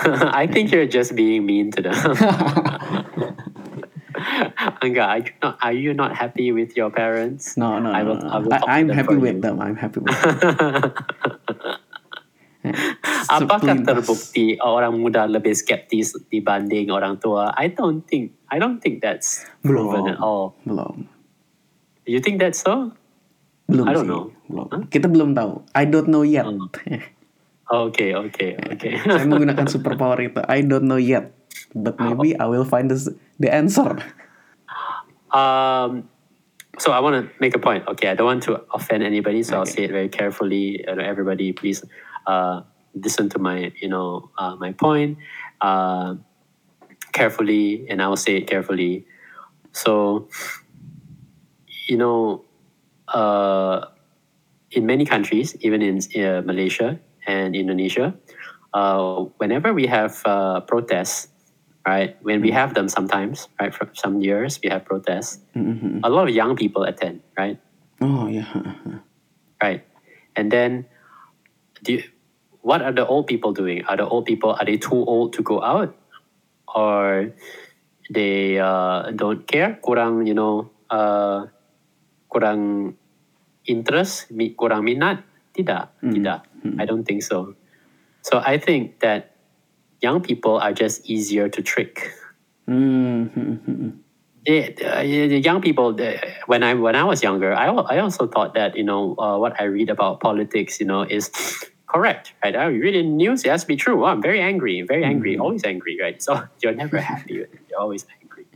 [0.36, 1.96] I think you're just being mean to them.
[4.80, 7.56] Angga, are you not are you not happy with your parents?
[7.60, 8.28] No, no, I will- no.
[8.32, 9.44] I will I, them happy with you.
[9.44, 9.60] them.
[9.60, 10.92] I'm happy with them.
[13.30, 17.52] Apakah terbukti orang muda lebih skeptis dibanding orang tua?
[17.56, 20.12] I don't think I don't think that's proven Belum.
[20.12, 20.56] at all.
[20.68, 21.08] Belum.
[22.04, 22.92] You think that's so?
[23.68, 24.12] Belum I don't sih.
[24.12, 24.24] know.
[24.50, 24.66] Belum.
[24.68, 24.82] Huh?
[24.92, 25.64] Kita belum tahu.
[25.72, 26.48] I don't know yet.
[27.70, 28.98] Okay, okay, okay.
[28.98, 30.42] Saya menggunakan superpower itu.
[30.50, 31.30] I don't know yet.
[31.70, 33.06] But maybe I will find this,
[33.38, 33.94] the answer.
[35.32, 36.08] Um,
[36.78, 37.86] so I want to make a point.
[37.88, 40.84] Okay, I don't want to offend anybody, so I'll say it very carefully.
[40.86, 41.84] Everybody, please
[42.26, 42.62] uh,
[42.94, 45.18] listen to my, you know, uh, my point
[45.60, 46.14] uh,
[47.12, 49.06] carefully, and I will say it carefully.
[49.72, 50.28] So,
[51.86, 52.44] you know,
[53.08, 53.86] uh,
[54.70, 58.14] in many countries, even in uh, Malaysia and Indonesia,
[58.72, 61.28] uh, whenever we have uh, protests,
[61.86, 66.00] right, when we have them sometimes, right, for some years we have protests, Mhm.
[66.04, 67.58] a lot of young people attend, right,
[68.00, 68.46] Oh yeah.
[69.62, 69.84] right,
[70.36, 70.86] and then,
[71.82, 72.02] do you,
[72.60, 73.84] what are the old people doing?
[73.88, 75.96] Are the old people are they too old to go out,
[76.68, 77.32] or
[78.12, 79.80] they uh, don't care?
[79.80, 81.48] Kurang, you know, uh,
[82.28, 82.94] kurang
[83.64, 84.28] interest,
[84.60, 85.24] kurang minat?
[85.56, 86.44] Tidak, tidak.
[86.78, 87.56] I don't think so.
[88.20, 89.39] So I think that
[90.00, 92.12] young people are just easier to trick.
[92.66, 93.90] Hmm, hmm, hmm.
[94.46, 95.94] Yeah, uh, young people.
[96.46, 99.60] When I when I was younger, I I also thought that you know uh, what
[99.60, 101.30] I read about politics, you know, is
[101.86, 102.56] correct, right?
[102.56, 104.02] I read in news, it has to be true.
[104.02, 106.22] Oh, I'm very angry, very angry, always angry, right?
[106.22, 107.34] So you're never happy.
[107.34, 108.46] You're always angry,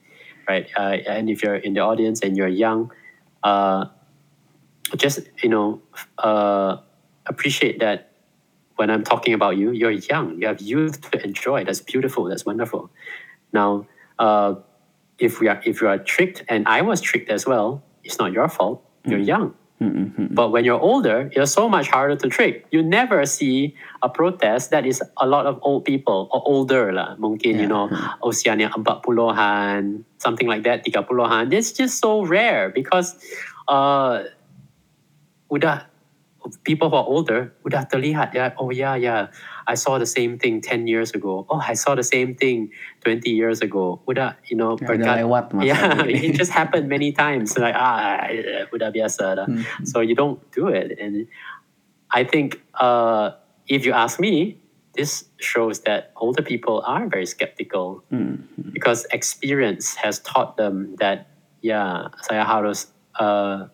[0.48, 0.66] right?
[0.76, 2.90] Uh, and if you're in the audience and you're young,
[3.42, 3.86] uh,
[4.96, 5.82] just you know,
[6.18, 6.78] uh,
[7.26, 8.13] appreciate that
[8.76, 10.40] when I'm talking about you, you're young.
[10.40, 11.64] You have youth to enjoy.
[11.64, 12.24] That's beautiful.
[12.24, 12.90] That's wonderful.
[13.52, 13.86] Now,
[14.18, 14.54] uh,
[15.18, 18.32] if we are if you are tricked, and I was tricked as well, it's not
[18.32, 18.82] your fault.
[19.06, 19.54] You're young.
[20.32, 22.64] But when you're older, you're so much harder to trick.
[22.72, 27.20] You never see a protest that is a lot of old people or older lah.
[27.20, 27.74] Mungkin you Yeah.
[27.74, 27.84] know
[28.24, 31.52] usianya 40-an, something like that, 30-an.
[31.52, 33.12] It's just so rare because
[33.68, 34.24] uh,
[35.52, 35.84] udah
[36.64, 39.32] people who are older udah terlihat ya oh yeah yeah
[39.64, 41.48] I saw the same thing 10 years ago.
[41.48, 42.68] Oh I saw the same thing
[43.00, 44.04] 20 years ago.
[44.04, 47.56] Udah you know Ya, udah lewat yeah it just happened many times.
[47.64, 48.28] Like ah
[48.72, 49.64] udah biasa dah Hmm.
[49.88, 50.96] so you don't do it.
[51.00, 51.28] And
[52.12, 53.36] I think uh,
[53.68, 54.60] if you ask me
[54.94, 58.44] this shows that older people are very skeptical Hmm.
[58.76, 61.32] because experience has taught them that
[61.64, 63.72] ya saya harus uh,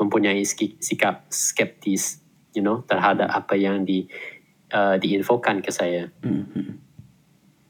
[0.00, 2.18] mempunyai sikap skeptis
[2.52, 4.06] you know terhadap apa yang di
[4.70, 6.78] uh, diinfokan ke saya Mhm.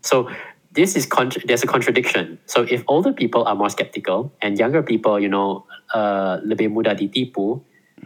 [0.00, 0.28] so
[0.74, 4.82] this is contra- there's a contradiction so if older people are more skeptical and younger
[4.82, 7.60] people you know uh, lebih mudah ditipu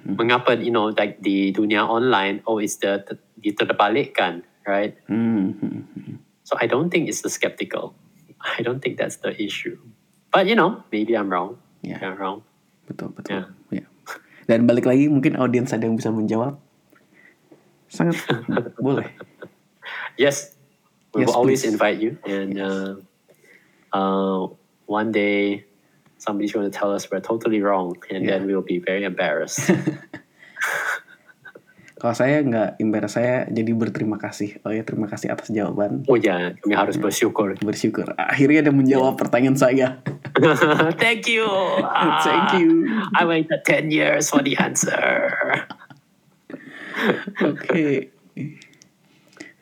[0.04, 3.02] mengapa you know like di dunia online oh it's the
[3.42, 5.86] diterbalikkan right Mhm.
[6.48, 7.92] So I don't think it's the skeptical.
[8.40, 9.76] I don't think that's the issue.
[10.32, 11.60] But you know, maybe I'm wrong.
[11.84, 12.00] Ya.
[12.00, 12.40] Maybe I'm wrong.
[12.88, 13.28] Betul, betul.
[13.36, 13.42] Ya.
[14.48, 14.56] Ya.
[14.56, 16.56] Dan balik lagi mungkin audiens ada yang bisa menjawab.
[17.86, 18.16] Sangat
[18.80, 19.04] boleh.
[20.16, 20.56] Yes,
[21.12, 21.70] we Yes, will always please.
[21.70, 22.96] invite you, and uh,
[23.92, 24.48] uh,
[24.84, 25.64] one day
[26.16, 28.36] somebody's going to tell us we're totally wrong, and Yeah.
[28.36, 29.62] then we'll be very embarrassed.
[31.98, 34.62] Kalau saya nggak embarrass saya jadi berterima kasih.
[34.62, 36.06] Oh ya terima kasih atas jawaban.
[36.06, 37.58] oh ya, kami harus bersyukur.
[37.58, 38.14] Bersyukur.
[38.14, 39.98] Akhirnya ada menjawab pertanyaan saya.
[41.02, 41.46] Thank you.
[42.26, 42.68] Thank you.
[43.14, 45.32] I waited ten years for the answer.
[47.48, 48.10] Oke.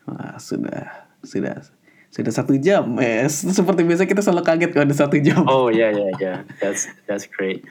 [0.06, 1.64] Wah, sudah sudah
[2.12, 2.96] sudah satu jam.
[3.00, 5.44] Eh, seperti biasa kita selalu kaget kalau ada satu jam.
[5.44, 6.38] Oh yeah, yeah, yeah.
[6.60, 7.64] That's that's great.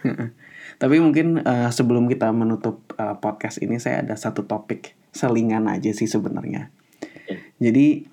[0.75, 5.89] Tapi mungkin eh, sebelum kita menutup eh, podcast ini saya ada satu topik selingan aja
[5.95, 6.69] sih sebenarnya.
[7.25, 7.37] Ya.
[7.69, 8.05] Jadi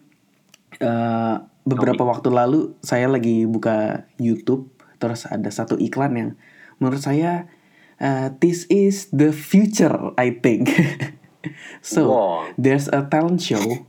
[0.79, 4.71] eh, beberapa waktu lalu saya lagi buka YouTube
[5.03, 6.31] terus ada satu iklan yang
[6.79, 7.51] menurut saya
[7.99, 10.71] eh, this is the future I think.
[11.83, 12.55] so Wow.
[12.55, 13.83] there's a talent show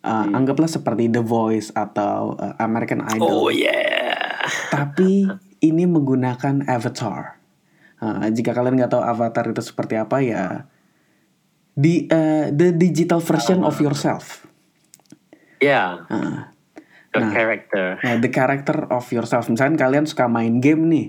[0.00, 4.46] eh, anggaplah seperti The Voice atau eh, American Idol Oh yeah.
[4.70, 5.26] tapi
[5.60, 7.36] ini menggunakan avatar.
[8.00, 10.64] Nah, jika kalian nggak tahu avatar itu seperti apa ya,
[11.76, 14.48] di eh, the digital version of yourself.
[15.60, 16.08] Yeah.
[16.08, 16.48] Nah,
[17.10, 17.32] The Nah.
[17.34, 17.86] character.
[18.00, 19.50] nah, the character of yourself.
[19.50, 21.06] Misalkan kalian suka main game nih,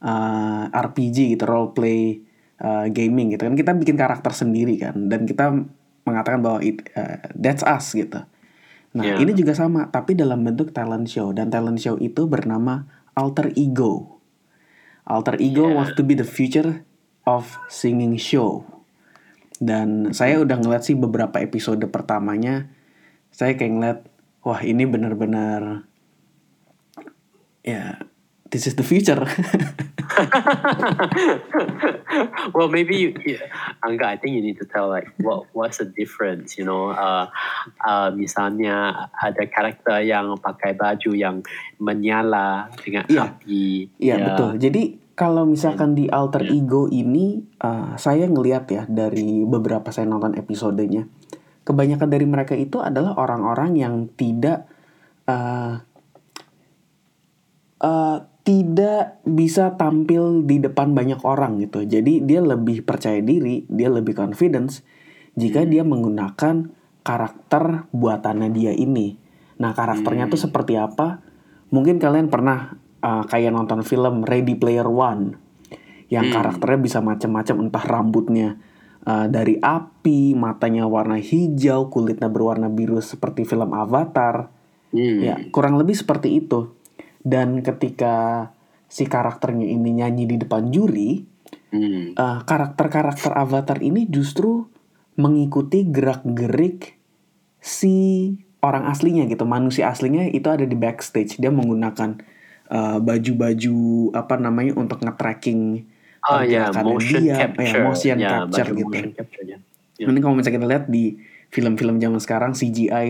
[0.00, 2.22] eh, RPG gitu, role play
[2.54, 5.50] eh, gaming gitu kan, kita bikin karakter sendiri kan, dan kita
[6.02, 8.22] mengatakan bahwa it, eh, that's us gitu.
[8.94, 9.18] Nah Yeah.
[9.18, 14.22] ini juga sama, tapi dalam bentuk talent show dan talent show itu bernama alter ego.
[15.04, 15.76] Alter ego Yeah.
[15.76, 16.86] wants to be the future
[17.26, 18.62] of singing show.
[19.58, 22.70] Dan saya udah ngeliat sih beberapa episode pertamanya,
[23.28, 23.98] saya kayak ngeliat,
[24.44, 25.88] wah ini bener-bener,
[27.64, 27.96] ya,
[28.52, 29.24] this is the future.
[32.54, 33.50] well, maybe you, yeah,
[33.82, 36.90] Angga, I think you need to tell like what what's the difference, you know?
[36.94, 37.26] Uh,
[37.82, 41.42] uh, misalnya ada karakter yang pakai baju yang
[41.80, 43.34] menyala dengan Iya.
[43.34, 43.66] api.
[43.98, 44.24] Iya Ya.
[44.30, 44.50] betul.
[44.60, 44.82] Jadi
[45.14, 46.58] kalau misalkan di alter Iya.
[46.58, 51.06] ego ini, uh, saya ngeliat ya dari beberapa saya nonton episodenya,
[51.64, 54.68] kebanyakan dari mereka itu adalah orang-orang yang tidak
[55.26, 55.80] uh,
[57.80, 61.80] uh, tidak bisa tampil di depan banyak orang gitu.
[61.88, 64.84] Jadi dia lebih percaya diri, dia lebih confidence
[65.34, 66.68] jika dia menggunakan
[67.00, 69.16] karakter buatannya dia ini.
[69.60, 71.24] Nah karakternya tuh seperti apa?
[71.72, 75.40] Mungkin kalian pernah uh, kayak nonton film Ready Player One
[76.12, 76.36] yang Hmm.
[76.36, 78.60] karakternya bisa macam-macam entah rambutnya
[79.04, 84.50] uh, dari api, matanya warna hijau, kulitnya berwarna biru seperti film Avatar.
[84.94, 85.18] Hmm.
[85.20, 86.74] Ya, kurang lebih seperti itu.
[87.24, 88.48] Dan ketika
[88.86, 91.34] si karakternya ini nyanyi di depan juri,
[91.74, 92.14] Hmm.
[92.14, 94.70] eh, karakter-karakter avatar ini justru
[95.18, 96.94] mengikuti gerak-gerik
[97.58, 98.30] si
[98.62, 99.42] orang aslinya gitu.
[99.42, 101.42] Manusia aslinya itu ada di backstage.
[101.42, 102.22] Dia menggunakan
[102.64, 103.76] eh, baju-baju
[104.16, 105.84] apa namanya untuk nge-tracking
[106.24, 107.64] Oh ya, pergerakannya motion dia, capture.
[107.68, 108.86] ya, motion Ya, capture gitu.
[108.88, 109.58] Motion capture ya.
[109.94, 110.04] Ya.
[110.08, 111.04] Ini kalau misalnya kita lihat di
[111.48, 113.08] film-film zaman sekarang CGI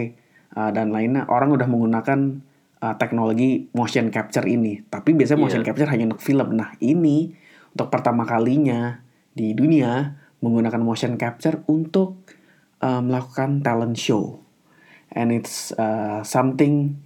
[0.52, 2.18] uh, dan lainnya orang udah menggunakan
[2.82, 4.84] uh, teknologi motion capture ini.
[4.84, 5.68] Tapi biasanya motion Iya.
[5.72, 6.52] capture hanya untuk film.
[6.52, 7.32] Nah, ini
[7.72, 9.00] untuk pertama kalinya
[9.32, 10.14] di dunia
[10.44, 12.20] menggunakan motion capture untuk
[12.84, 14.42] uh, melakukan talent show.
[15.14, 16.98] And it's uh, something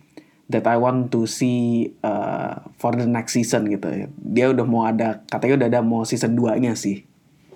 [0.48, 4.08] that I want to see uh, for the next season gitu.
[4.16, 7.04] Dia udah mau ada katanya udah ada mau season 2-nya sih.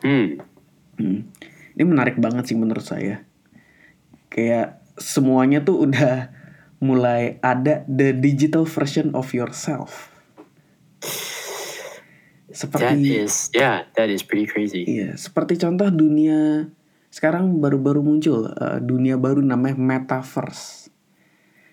[0.04, 0.40] Hmm.
[1.00, 1.32] Hmm.
[1.72, 3.24] Ini menarik banget sih menurut saya.
[4.28, 6.28] Kayak semuanya tuh udah
[6.82, 10.12] mulai ada the digital version of yourself.
[12.52, 14.84] That Seperti is, yeah, that is pretty crazy.
[14.84, 16.68] iya, seperti contoh dunia
[17.08, 20.81] sekarang baru-baru muncul uh, dunia baru namanya metaverse.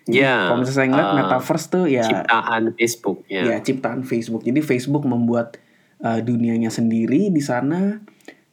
[0.09, 0.49] Ya.
[0.49, 3.17] Kalau misalnya saya ngeliat uh, metaverse tuh ya ciptaan Facebook.
[3.29, 3.43] Ya.
[3.45, 4.41] ya ciptaan Facebook.
[4.43, 5.61] Jadi Facebook membuat
[6.01, 8.01] uh, dunianya sendiri di sana.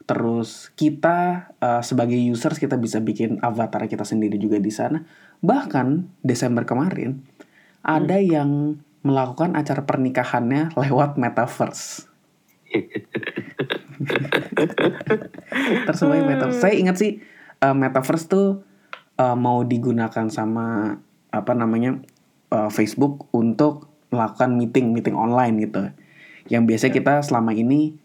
[0.07, 5.03] Terus kita uh, sebagai users kita bisa bikin avatar kita sendiri juga di sana.
[5.43, 7.27] Bahkan Desember kemarin
[7.83, 12.11] ada yang melakukan acara pernikahannya lewat metaverse.
[15.87, 16.61] Tersebagai metaverse.
[16.63, 17.23] Saya ingat sih
[17.63, 18.67] uh, metaverse tuh
[19.19, 20.99] uh, mau digunakan sama
[21.31, 22.01] apa namanya
[22.51, 25.91] uh, Facebook untuk melakukan meeting meeting online gitu.
[26.47, 27.99] Yang biasa kita selama ini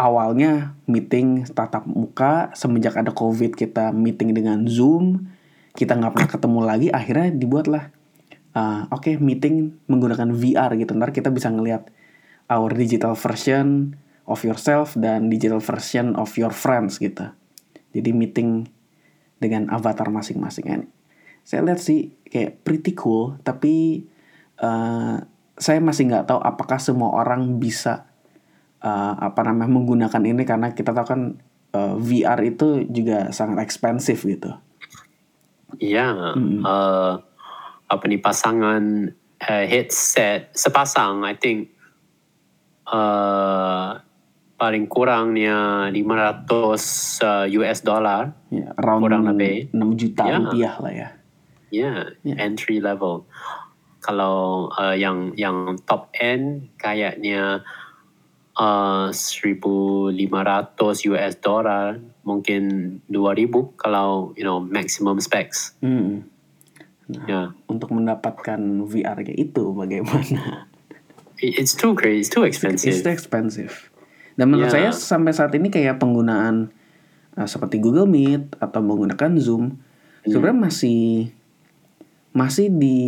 [0.00, 5.28] awalnya meeting tatap muka semenjak ada covid kita meeting dengan zoom
[5.76, 7.84] kita nggak pernah ketemu lagi akhirnya dibuatlah
[8.54, 10.96] uh, oke okay, meeting menggunakan VR gitu.
[10.96, 11.90] Ntar kita bisa ngelihat
[12.50, 13.94] our digital version
[14.26, 17.30] of yourself dan digital version of your friends gitu.
[17.90, 18.70] Jadi meeting
[19.42, 20.66] dengan avatar masing-masing
[21.44, 24.06] saya lihat sih kayak pretty cool tapi
[24.62, 25.18] uh,
[25.60, 28.08] saya masih nggak tahu apakah semua orang bisa
[28.80, 31.20] uh, apa namanya menggunakan ini karena kita tahu kan
[31.76, 34.56] uh, VR itu juga sangat ekspensif gitu.
[35.78, 36.64] Iya, hmm.
[36.66, 37.14] uh,
[37.86, 39.12] apa nih pasangan
[39.44, 41.70] uh, headset sepasang, I think
[42.90, 44.00] uh,
[44.58, 48.34] paling kurangnya 500 uh, US dollar.
[48.50, 50.36] Ya, around kurang lebih 6 juta yeah.
[50.42, 51.08] rupiah lah ya.
[51.70, 52.36] Ya, yeah, yeah.
[52.38, 53.24] entry level.
[54.02, 57.62] Kalau uh, yang yang top end kayaknya
[58.58, 62.62] uh, 1.500 US dollar mungkin
[63.08, 65.78] 2.000 kalau you know maximum specs.
[65.80, 66.26] Hmm.
[67.10, 67.46] Nah, yeah.
[67.66, 70.70] Untuk mendapatkan VR kayak itu bagaimana?
[71.40, 72.92] It's too crazy, it's too expensive.
[72.92, 73.90] It's too expensive.
[74.36, 74.92] Dan menurut yeah.
[74.92, 76.70] saya sampai saat ini kayak penggunaan
[77.34, 80.30] uh, seperti Google Meet atau menggunakan Zoom hmm.
[80.30, 81.32] sebenarnya masih
[82.30, 82.98] masih di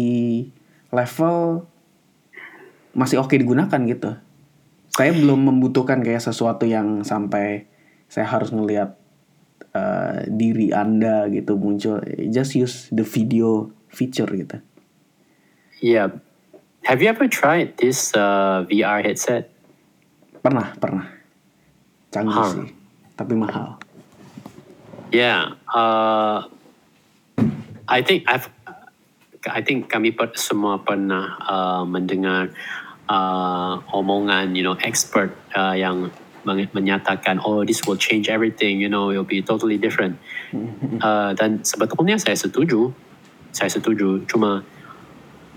[0.90, 1.66] level
[2.93, 4.19] masih oke okay digunakan gitu.
[4.93, 7.65] Saya belum membutuhkan kayak sesuatu yang sampai
[8.12, 9.01] saya harus ngelihat
[9.73, 14.61] uh, diri anda gitu muncul just use the video feature gitu.
[15.81, 16.12] Yeah
[16.85, 19.49] have you ever tried this uh, VR headset?
[20.44, 21.09] Pernah pernah.
[22.12, 22.53] Canggih huh.
[22.53, 22.69] sih
[23.16, 23.81] tapi mahal.
[25.09, 26.44] Yeah uh,
[27.89, 28.53] I think I've
[29.47, 32.55] I think kami semua pernah uh, mendengar
[33.10, 36.10] uh, omongan you know expert uh, yang
[36.47, 40.19] menyatakan oh this will change everything you know it'll be totally different.
[41.02, 42.94] Uh, dan sebetulnya saya setuju.
[43.51, 44.23] Saya setuju.
[44.31, 44.62] Cuma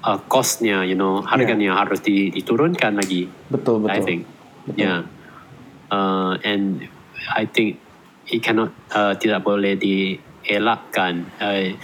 [0.02, 1.78] uh, costnya you know harganya yeah.
[1.78, 3.94] harus diturunkan lagi betul betul.
[3.94, 4.22] I think.
[4.66, 4.82] Betul.
[4.82, 5.00] yeah
[5.92, 6.88] uh, and
[7.30, 7.80] I think
[8.28, 11.30] it cannot uh, tidak boleh dielakkan.
[11.38, 11.78] Uh,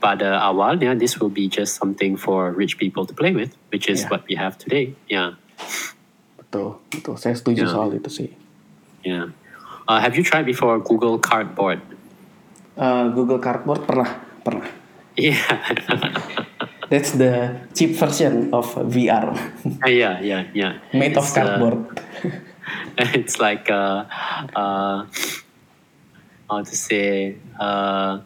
[0.00, 4.04] pada awalnya this will be just something for rich people to play with, which is
[4.04, 4.10] yeah.
[4.12, 4.94] what we have today.
[5.08, 5.40] Yeah.
[6.36, 7.16] Betul, betul.
[7.18, 7.72] Saya setuju yeah.
[7.72, 8.30] soal itu sih.
[9.02, 9.34] Yeah.
[9.86, 11.78] Uh, have you tried before Google Cardboard?
[12.76, 14.68] Uh, Google Cardboard pernah, pernah.
[15.16, 15.40] Yeah.
[16.90, 19.34] That's the cheap version of VR.
[19.34, 20.78] uh, yeah, yeah, yeah.
[20.94, 21.78] Made it's, of uh, cardboard.
[22.98, 24.04] Uh, it's like uh,
[24.54, 25.06] uh,
[26.48, 28.20] how to say uh,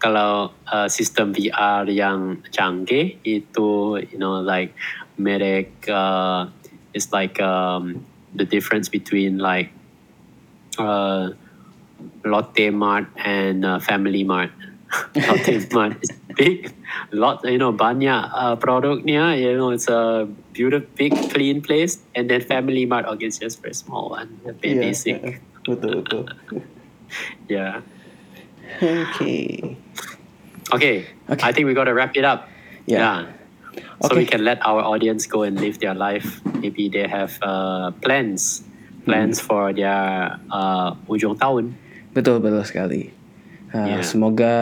[0.00, 4.72] kalau uh, sistem VR yang canggih itu you know like
[5.20, 6.48] merek uh,
[6.96, 8.00] it's like um,
[8.32, 9.68] the difference between like
[10.80, 11.36] uh,
[12.24, 14.50] Lotte Mart and uh, Family Mart.
[15.14, 16.72] Lotte Mart is big,
[17.12, 19.38] lot you know banyak uh, produknya.
[19.38, 23.62] You know it's a beautiful, big, clean place, and then Family Mart again is just
[23.62, 25.22] very small one, a bit yeah, basic.
[25.22, 25.38] Yeah.
[25.62, 26.24] Betul betul.
[27.52, 27.84] yeah.
[28.78, 29.76] Okay.
[30.70, 30.96] Okay.
[31.26, 31.44] okay.
[31.46, 32.48] I think we got to wrap it up.
[32.86, 32.98] Yeah.
[32.98, 33.20] yeah.
[34.02, 34.22] So okay.
[34.22, 36.40] we can let our audience go and live their life.
[36.62, 38.62] Maybe they have uh, plans,
[39.04, 39.46] plans hmm.
[39.46, 41.76] for their uh, ujung tahun.
[42.14, 43.10] Betul betul sekali.
[43.70, 44.02] Uh, yeah.
[44.02, 44.54] Semoga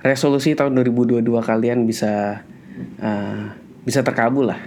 [0.00, 2.44] resolusi tahun 2022 kalian bisa
[3.02, 3.42] uh,
[3.82, 4.60] bisa terkabul lah.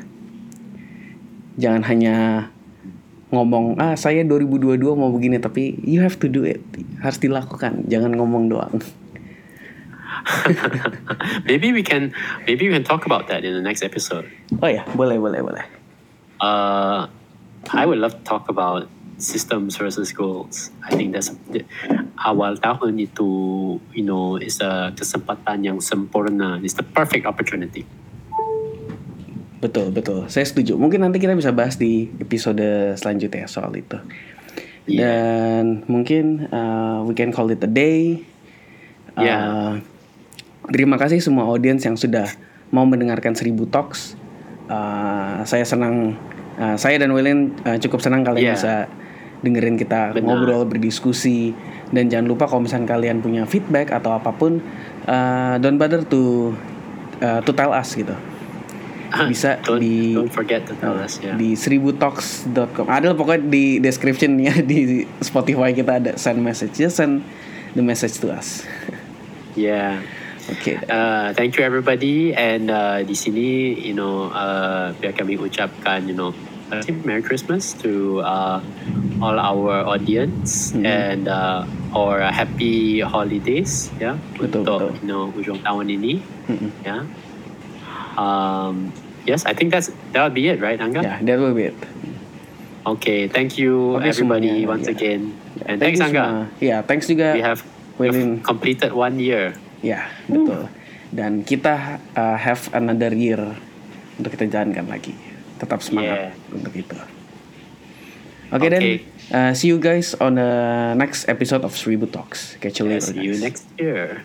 [1.55, 2.49] Jangan hanya
[3.33, 6.61] ngomong ah saya 2022 mau begini tapi you have to do it.
[7.01, 8.77] Harus dilakukan jangan ngomong doang.
[11.49, 12.13] Maybe we can
[12.45, 14.29] maybe we can talk about that in the next episode.
[14.61, 15.65] Oh ya boleh boleh boleh.
[16.37, 17.09] Uh,
[17.73, 18.87] I would love to talk about
[19.17, 20.71] systems versus goals.
[20.85, 21.33] I think that's
[22.23, 23.27] awal tahun itu
[23.91, 26.61] you know is a kesempatan yang sempurna.
[26.61, 27.83] It's the perfect opportunity
[29.63, 30.27] Betul, betul.
[30.27, 30.75] Saya setuju.
[30.75, 33.95] Mungkin nanti kita bisa bahas di episode selanjutnya soal itu.
[34.83, 34.99] Yeah.
[34.99, 38.19] Dan mungkin uh, we can call it a day.
[39.15, 39.41] Uh, Yeah.
[40.67, 42.27] Terima kasih semua audiens yang sudah
[42.75, 44.19] mau mendengarkan Seribu Talks.
[44.67, 46.19] Uh, saya senang,
[46.59, 48.55] uh, saya dan William uh, cukup senang kalian Yeah.
[48.59, 48.75] bisa
[49.43, 50.23] dengerin kita Benar.
[50.23, 51.55] ngobrol, berdiskusi.
[51.91, 54.59] Dan jangan lupa kalau misalnya kalian punya feedback atau apa pun,
[55.07, 56.51] uh, don't bother to
[57.23, 58.15] uh, to tell us gitu.
[59.23, 61.17] Bisa don't, di don't forget to tell us.
[61.17, 61.37] Yeah.
[61.37, 67.21] di seributalks.com ada pokoknya di description ya di Spotify kita ada send message just send
[67.73, 68.65] the message to us
[69.55, 70.01] yeah.
[70.49, 76.03] oke Uh, thank you everybody and uh, di sini you know uh, biar kami ucapkan
[76.03, 76.33] you know
[76.69, 78.59] uh, Merry Christmas to uh,
[79.19, 80.83] all our audience Mhm.
[80.83, 81.63] and uh,
[81.93, 84.89] or uh, happy holidays ya Betul, untuk betul.
[84.99, 86.13] you know ujung tahun ini
[86.49, 86.71] Mm-mm.
[86.81, 87.05] ya.
[88.13, 88.93] Um,
[89.23, 91.01] yes, I think that's that would be it, right, Angga?
[91.01, 91.77] ya that will be it
[92.83, 94.91] Okay, thank you Oke, everybody semuanya, once ya.
[94.91, 95.31] again,
[95.63, 96.25] and Thank thanks you Angga.
[96.59, 97.63] ya thanks juga We have
[97.95, 98.43] we've William.
[98.43, 99.55] completed one year.
[99.79, 100.67] ya betul
[101.11, 103.39] dan kita uh, have another year
[104.15, 105.11] untuk kita jalankan lagi
[105.59, 106.95] tetap semangat untuk itu
[108.49, 109.03] oke dan Okay.
[109.29, 110.51] uh, see you guys on the
[110.95, 113.43] next episode of Seribu Talks catch you Yeah, later see you guys.
[113.43, 114.23] next year.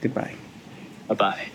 [0.00, 0.36] goodbye
[1.04, 1.53] Bye bye.